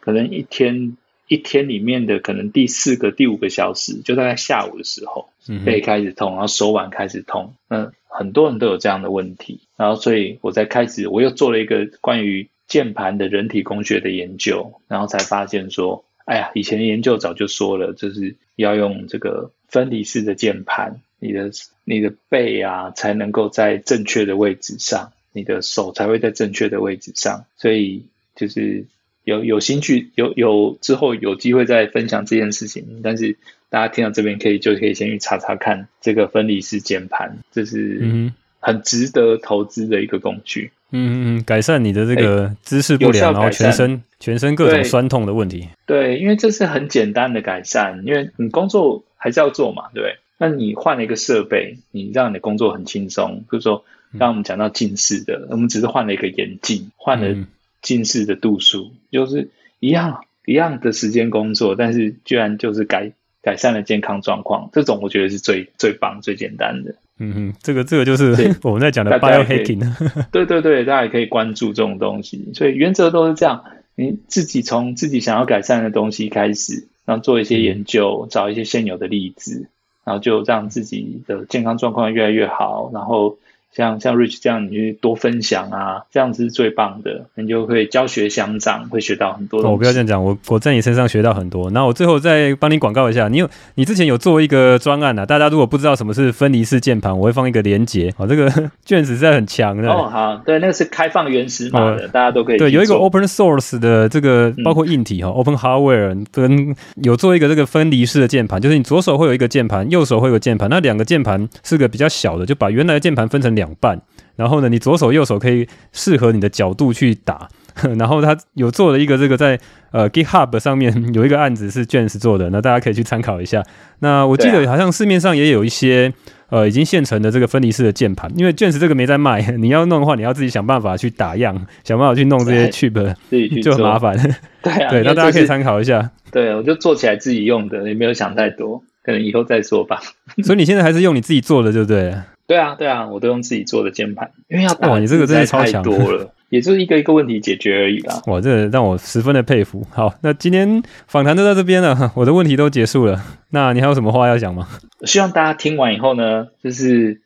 [0.00, 0.96] 可能一天
[1.26, 5.28] 一天里面的可能第四个、第五个小时，就大概下午的时候，
[5.64, 7.54] 背开始痛，然后手腕开始痛。
[7.68, 21.00] 那，很多人都有这样的问题，然后所以我在开始，我又做了一个关于键盘的人体工学的研究，然后才发现说，哎呀，以前研究早就说了，就是要用这个分离式的键盘。
[21.18, 21.50] 你的
[21.84, 27.44] 你的背啊，才能够在正确的位置上，你的手才会在正确的位置上。
[27.56, 28.04] 所以
[28.36, 28.84] 就是
[29.24, 33.00] 有有兴趣，有有之后有机会再分享这件事情。
[33.02, 33.36] 但是
[33.68, 40.70] 大家听到这边可以就可以先去查查看这个分离式键盘，这是很值得投资的一个工具。
[40.90, 45.68] 嗯嗯，改善你的这个姿势不良，然后全身全身各种酸痛的问题。
[45.84, 50.16] 对，对，因为这是很简单的改善，因为你工作还是要做嘛，对不对？
[50.38, 53.44] 那你换了一个设备，你让你的工作很轻松。
[53.50, 57.36] 就是说，刚刚我们讲到近视的，嗯、我们只是换了一个眼镜，换了
[57.82, 63.12] 近视的度数，嗯、就是一样一样的时间工作，但是居然就是改
[63.42, 64.70] 改善了健康状况。
[64.72, 66.94] 这种我觉得是最最棒、最简单的。
[67.18, 69.82] 嗯哼，这个这个就是 我们在讲的 biohacking。
[70.30, 72.52] 对对对，大家也可以关注这种东西。
[72.54, 73.64] 所以原则都是这样，
[73.96, 79.68] 你自己从自己想要改善的东西开始，然后做一些研究，嗯、找一些现有的例子。
[80.08, 83.36] 然后就让自己的健康状况越来越好，然后。
[83.74, 91.70] 像像 Rich 这样，你去多分享啊，这样子是最棒的，你就会教学相长，会学到很多我不要这样讲，我我在你身上学到很多。
[91.70, 98.12] 那我最后再帮你广告一下，你有你之前有做一个专案啊，大家如果不知道什么是分离式键盘，我会放一个连接。
[98.16, 98.50] 哦，这个
[98.84, 99.88] 卷子实在很强的。
[99.88, 102.58] 哦，好，对，那个是开放原始码的，哦、大家都可以。
[102.58, 114.00] 对，有一个 Open Source 的这个，包括硬体哈、嗯、，Open Hardware 跟有做一个这个分离式的键盘，就是你左手会有一个键盘，右手会有个键盘，那两个键盘是个比较小的，就把原来的键盘分成两半。
[114.36, 117.48] 然后呢，你左手右手可以适合你的角度去打。
[117.96, 119.56] 然后他有做了一个这个在
[119.92, 123.62] 呃 GitHub 上面 有一个案子是 James 做的，那大家可以去参考一下。
[124.00, 126.12] 那我记得好像市面上也有一些
[126.50, 131.54] 呃已经现成的这个分离式的键盘，因为 James 这个没在卖， 你要弄的话，你要自己想办法去打样，
[131.84, 134.16] 想办法去弄这些 chip，自己去就很麻烦。
[134.60, 136.10] 对啊，对，那大家可以参考一下。
[136.32, 140.00] 对，我就做起来自己用的，也没有想太多，可能以后再做吧。
[140.42, 142.12] 所以你现在还是用你自己做的，对不对？
[142.48, 148.22] 对啊，对啊，我都用自己做的键盘，因为要打哇，你这个真的超强，太多了，也就是一个一个问题解决而已啦。
[148.26, 149.86] 哇，这让我十分的佩服。
[149.90, 153.22] 好，那今天访谈就到这边了， 我的问题都结束了。
[153.50, 154.66] 那你还有什么话要讲吗？
[155.04, 157.20] 希望大家听完以后呢，就是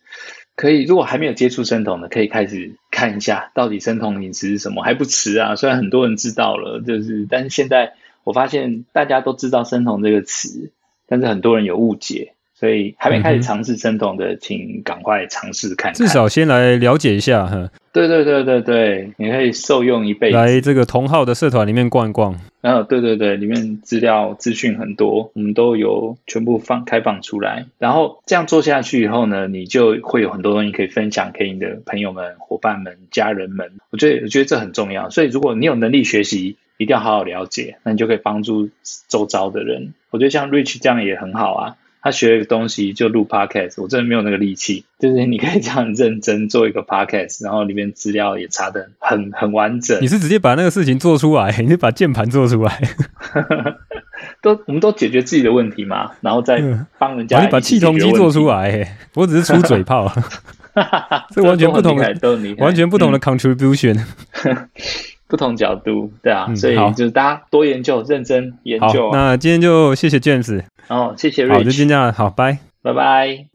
[0.57, 5.55] 可以，如果还没有接触生酮的，可以开始看一下到底生酮饮食是什么，还不迟啊。
[5.55, 7.93] 虽然很多人知道了，就是，但是现在
[8.25, 10.73] 我发现大家都知道生酮这个词，
[11.07, 12.32] 但是很多人有误解。
[12.63, 15.95] 所以还没开始尝试生酮的，请赶快尝试看看。
[15.95, 17.69] 至少先来了解一下哈。
[17.91, 20.37] 对对对对对，你可以受用一辈子。
[20.37, 22.39] 来这个同号的社团里面逛一逛。
[22.61, 27.67] 然后对对对，里面资料资讯很多，我们都有全部放开放出来。
[27.79, 33.73] 然后这样做下去以后呢，你就会有很多东西可以分享给你的朋友们、伙伴们、家人们。
[33.91, 35.11] 我觉得我觉得这很重要。
[35.11, 38.71] 所以如果你有能力学习，一定要好好了解，那你就可以帮助
[39.09, 39.95] 周遭的人。
[40.11, 41.77] 我觉得像 Rich 这样也很好啊。
[42.03, 44.85] 他学一个东西就录 podcast，我真的没有那个力气。
[44.99, 49.99] 就是你可以这样认真做一个 podcast，然后里面资料也查的很很完整。
[50.03, 52.81] 你是直接把那个事情做出来，你是把键盘做出来？
[54.41, 56.61] 都我们都解决自己的问题嘛，然后再
[56.99, 57.47] 帮人家、嗯。
[57.47, 60.13] 你把气筒机做出来，我只是出嘴炮，
[61.35, 62.17] 这完全不同的，
[62.59, 64.01] 完全不同的 contribution，、
[64.45, 64.69] 嗯、
[65.33, 69.17] 不同角度，对啊，嗯、所以就是大家多研究，认真研究、啊。
[69.17, 73.52] 那今天就谢谢 James，哦，谢谢 Rich，好，就先这样，好，拜拜拜。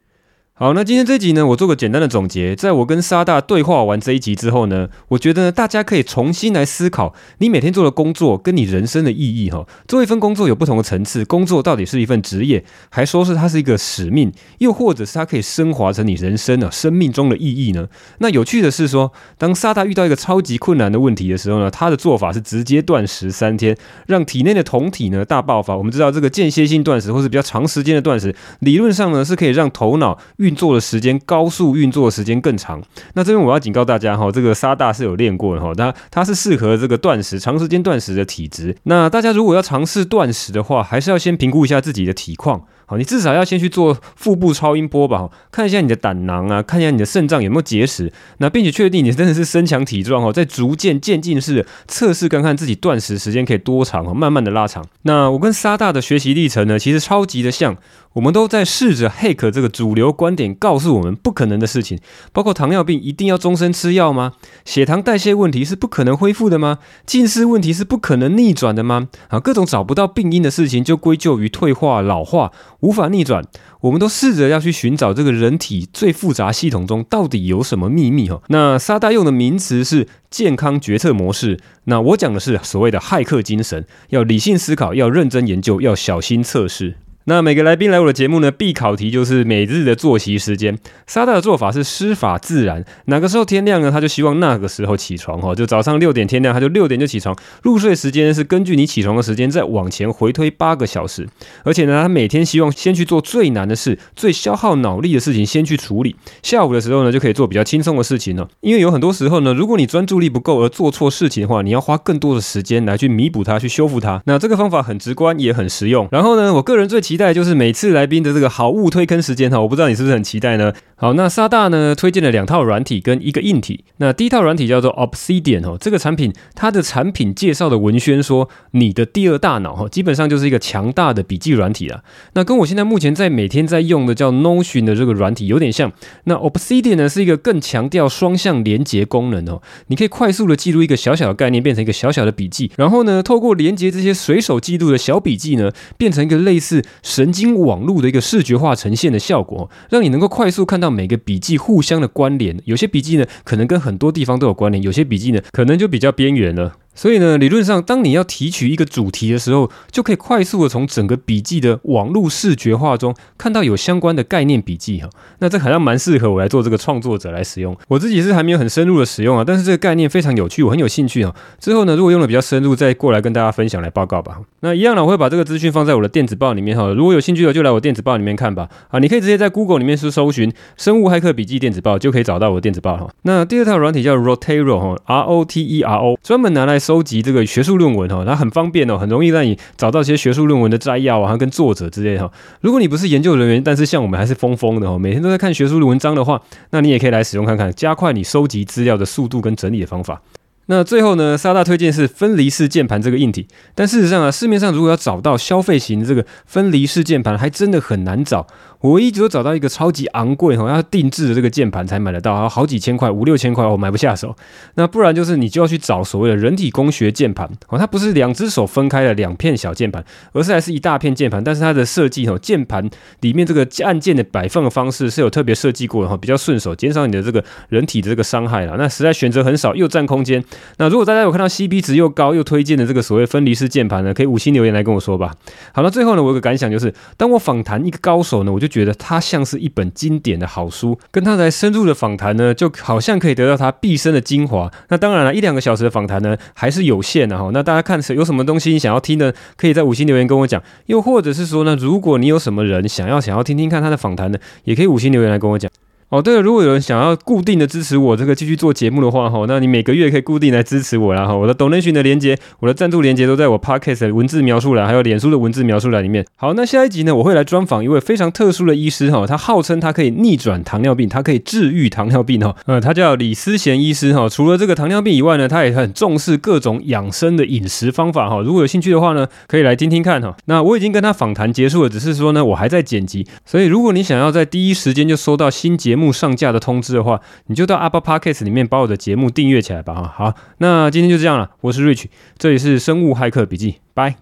[0.59, 2.55] 好，那今天这集呢，我做个简单的总结。
[2.55, 9.67] 在我跟沙大对话完这一集之后呢，我觉得呢，大家可以重新来思考你每天做的工作跟你人生的意义哈。
[9.87, 17.87] 做一份工作有不同的层次，工作到底是一份职业，还说是它是一个使命，又或者是它可以升华成你人生的生命中的意义呢？
[18.17, 23.77] 那有趣的是说，当沙大遇到一个超级困难的问题的时候呢，他的做法是直接断食三天，
[24.07, 25.77] 让体内的酮体呢大爆发。
[25.77, 32.81] 我们知道这个间歇性断食或是比较长时间的断食，理论上呢是可以让头脑运作的时间高速运作的时间更长。
[33.15, 38.73] 那这边我要警告大家哈，这个沙大是有练过的哈，他他是适合这个断食、长时间断食的体质。
[38.83, 42.61] 那大家如果要尝试断食的话，还是要先评估一下自己的体况。
[42.89, 54.85] 好，你至少要先去做腹部超音波吧，看一下你的胆囊啊，看一下你的肾脏有没有结石，那并且确定你真的是身强体壮哦，再逐渐渐进式测试看看自己断食时间可以多长哦，慢慢的拉长。
[55.01, 57.75] 那我跟沙大的学习历程呢，其实超级的像。
[58.17, 61.99] 我们都在试着 hack 这个主流观点告诉我们不可能的事情，
[62.33, 64.33] 包括糖尿病一定要终身吃药吗？
[64.65, 66.79] 血糖代谢问题是不可能恢复的吗？
[67.05, 69.09] 近视问题是不可能逆转的吗？
[69.27, 73.45] 啊，各种找不到病因的事情就归咎于退化、老化，无法逆转。
[73.81, 78.41] 我们都试着要去寻找这个人体最复杂系统中到底有什么秘密哈。
[78.47, 86.95] 那沙大用的名词是健康决策模式，那我讲的是所谓的骇客精神，要理性思考，要认真研究，要小心测试。
[87.29, 90.79] 那每个来宾来我的节目呢，必考题就是每日的作息时间。
[91.07, 93.91] 沙大的做法是师法自然，哪个时候天亮呢？
[93.91, 97.35] 他就希望那个时候起床哈，就早上六点天亮，他就六点就起床。
[97.63, 101.27] 入睡时间是根据你起床的时间再往前回推八个小时。
[101.65, 108.47] 而且呢，他每天希望先去做最难的事、最消耗脑力的事情先去处理，下午的时候呢就可以做比较轻松的事情了。
[108.61, 114.21] 因为有很多时候呢，如果你专注力不够而做错事情的话，你要花更多的时间来去弥补它、去修复它。
[114.23, 116.07] 那这个方法很直观也很实用。
[116.09, 120.71] 然后呢，我个人最期期待就是每次来宾的这个好物推坑时间哈，我不知道你是不是很期待呢？
[120.99, 123.83] 好，那沙大呢推荐了两套软体跟一个硬体。
[123.97, 132.03] 那第一套软体叫做 Obsidian 哦，这个产品它的产品介绍的文宣说，你的第二大脑哈，基本上就是一个强大的笔记软体啊。
[132.33, 135.91] 那跟我现在目前在每天在用的叫 Notion 的这个软体有点像。
[136.23, 147.57] 那 Obsidian 呢是一个更强调双向连接功能哦，你可以快速的记录一个小小的概念，变成一个小小的笔记，然后呢，透过连接这些随手记录的小笔记呢，变成一个类似神经。
[147.57, 152.59] 网络的一个视觉化呈现的效果，让你能够快速看到每个笔记互相的关联。
[152.65, 156.73] 有些笔记呢，可能跟很多地方都有关联；有些笔记呢，可能就比较边缘了。
[156.95, 165.07] 所以呢，理论上，当你要提取一个主题的时候，就可以快速的从整个笔记的网络视觉化中看到有相关的概念笔记哈。
[165.37, 167.77] 那这好像蛮适合我来做这个创作者来使用。
[167.87, 171.35] 我自己是还没有很深入的使用啊，但是这个概念非常有趣，我很有兴趣啊。
[171.59, 174.39] 之后呢，如果用的比较深入，再过来跟大家分享来报告吧。
[174.61, 176.87] 那一样呢，我会把这个资讯放在我的电子报里面哈。
[176.87, 178.67] 如果有兴趣的，就来我电子报里面看吧。
[178.87, 183.07] 啊，你可以直接在 Google 里面去搜寻“生物骇客笔记电子报”，就可以找到我的电子报哈。
[183.21, 187.67] 那第二套软体叫 Rotero 哈，R O T E R O，专门拿来收集这个学。
[187.67, 192.31] 术论文哈，它很方便哦，很容易让你找到一些学术论文的摘要啊，跟作者之类哈。
[192.61, 200.21] 如果你不是研究人员，但是像我们还是疯疯的哈，每天都在看学术文章的话，那你也可以来使用看看，加快你收集资料的速度跟整理的方法。
[200.69, 208.47] 那最后呢，沙大推荐是分离式键盘这个硬体，但事实上啊，市面上如果要找到消费型这个分离式键盘，还真的很难找。
[208.81, 214.35] 我唯一只有找到一个超级昂贵哈，要定制的这个键盘才买得到，还好几千块，五六千块，我买不下手。
[214.75, 222.87] 那不然就是你就要去找所谓的人体工学键盘哦，它不是两只手分开的两片小键盘，而是还是一大片键盘，但是它的设计哦，键盘
[223.21, 228.75] 里面这个按键的摆放的方式是有特别设计过的哈，比较顺手，减少你的这个人体的这个伤害了。
[228.77, 230.43] 那实在选择很少，又占空间。
[230.77, 235.33] 那如果大家有看到 CP 值又高又推荐的这个所谓分离式键盘呢，可以五星留言来跟我说吧。
[235.73, 244.71] 好了，最后呢，我有个感想就是，当我访谈一个高手呢，我就觉得它像是一本经典的好书，跟他来深入的访谈呢，就好像可以得到他毕生的精华。
[244.89, 247.49] 那当然了，一两个小时的访谈呢，还是有限的哈。
[247.53, 250.61] 那大家看有什么东西想要听的，可以在五星留言跟我讲。
[250.87, 255.69] 又或者是说呢，如果你有什么人想要想要听听看他的访谈呢，也可以五星留言来跟我讲。
[256.09, 266.25] 哦，对了，如果有人想要固定的支持我这个继续做节目的话，哈，那你每个月可以固定来支持我啦，哈，我的 donation 的连接，我的赞助连接都在我 podcast 的文字描述栏，还有脸书的文字描述栏里面。
[266.37, 280.33] 好，那下一集呢，我会来专访一位非常特殊的医师，哈，他号称他可以逆转糖尿病，他可以治愈糖尿病，哈，呃，他叫李思贤医师，哈，除了这个糖尿病以外呢，他也很重视各种养生的饮食方法，哈，如果有兴趣的话呢，可以来听听看，哈。
[280.45, 289.95] 那我已经跟他访谈结束了，只是说呢，我还在剪辑，所以如果你想要在第一时间就收到新节目上架的通知的话，你就到 Apple Podcast 里面把我的节目订阅起来吧。
[289.95, 291.49] 哈，好，那今天就这样了。
[291.61, 292.05] 我是 Rich，
[292.37, 294.17] 这里是生物骇客笔记，拜。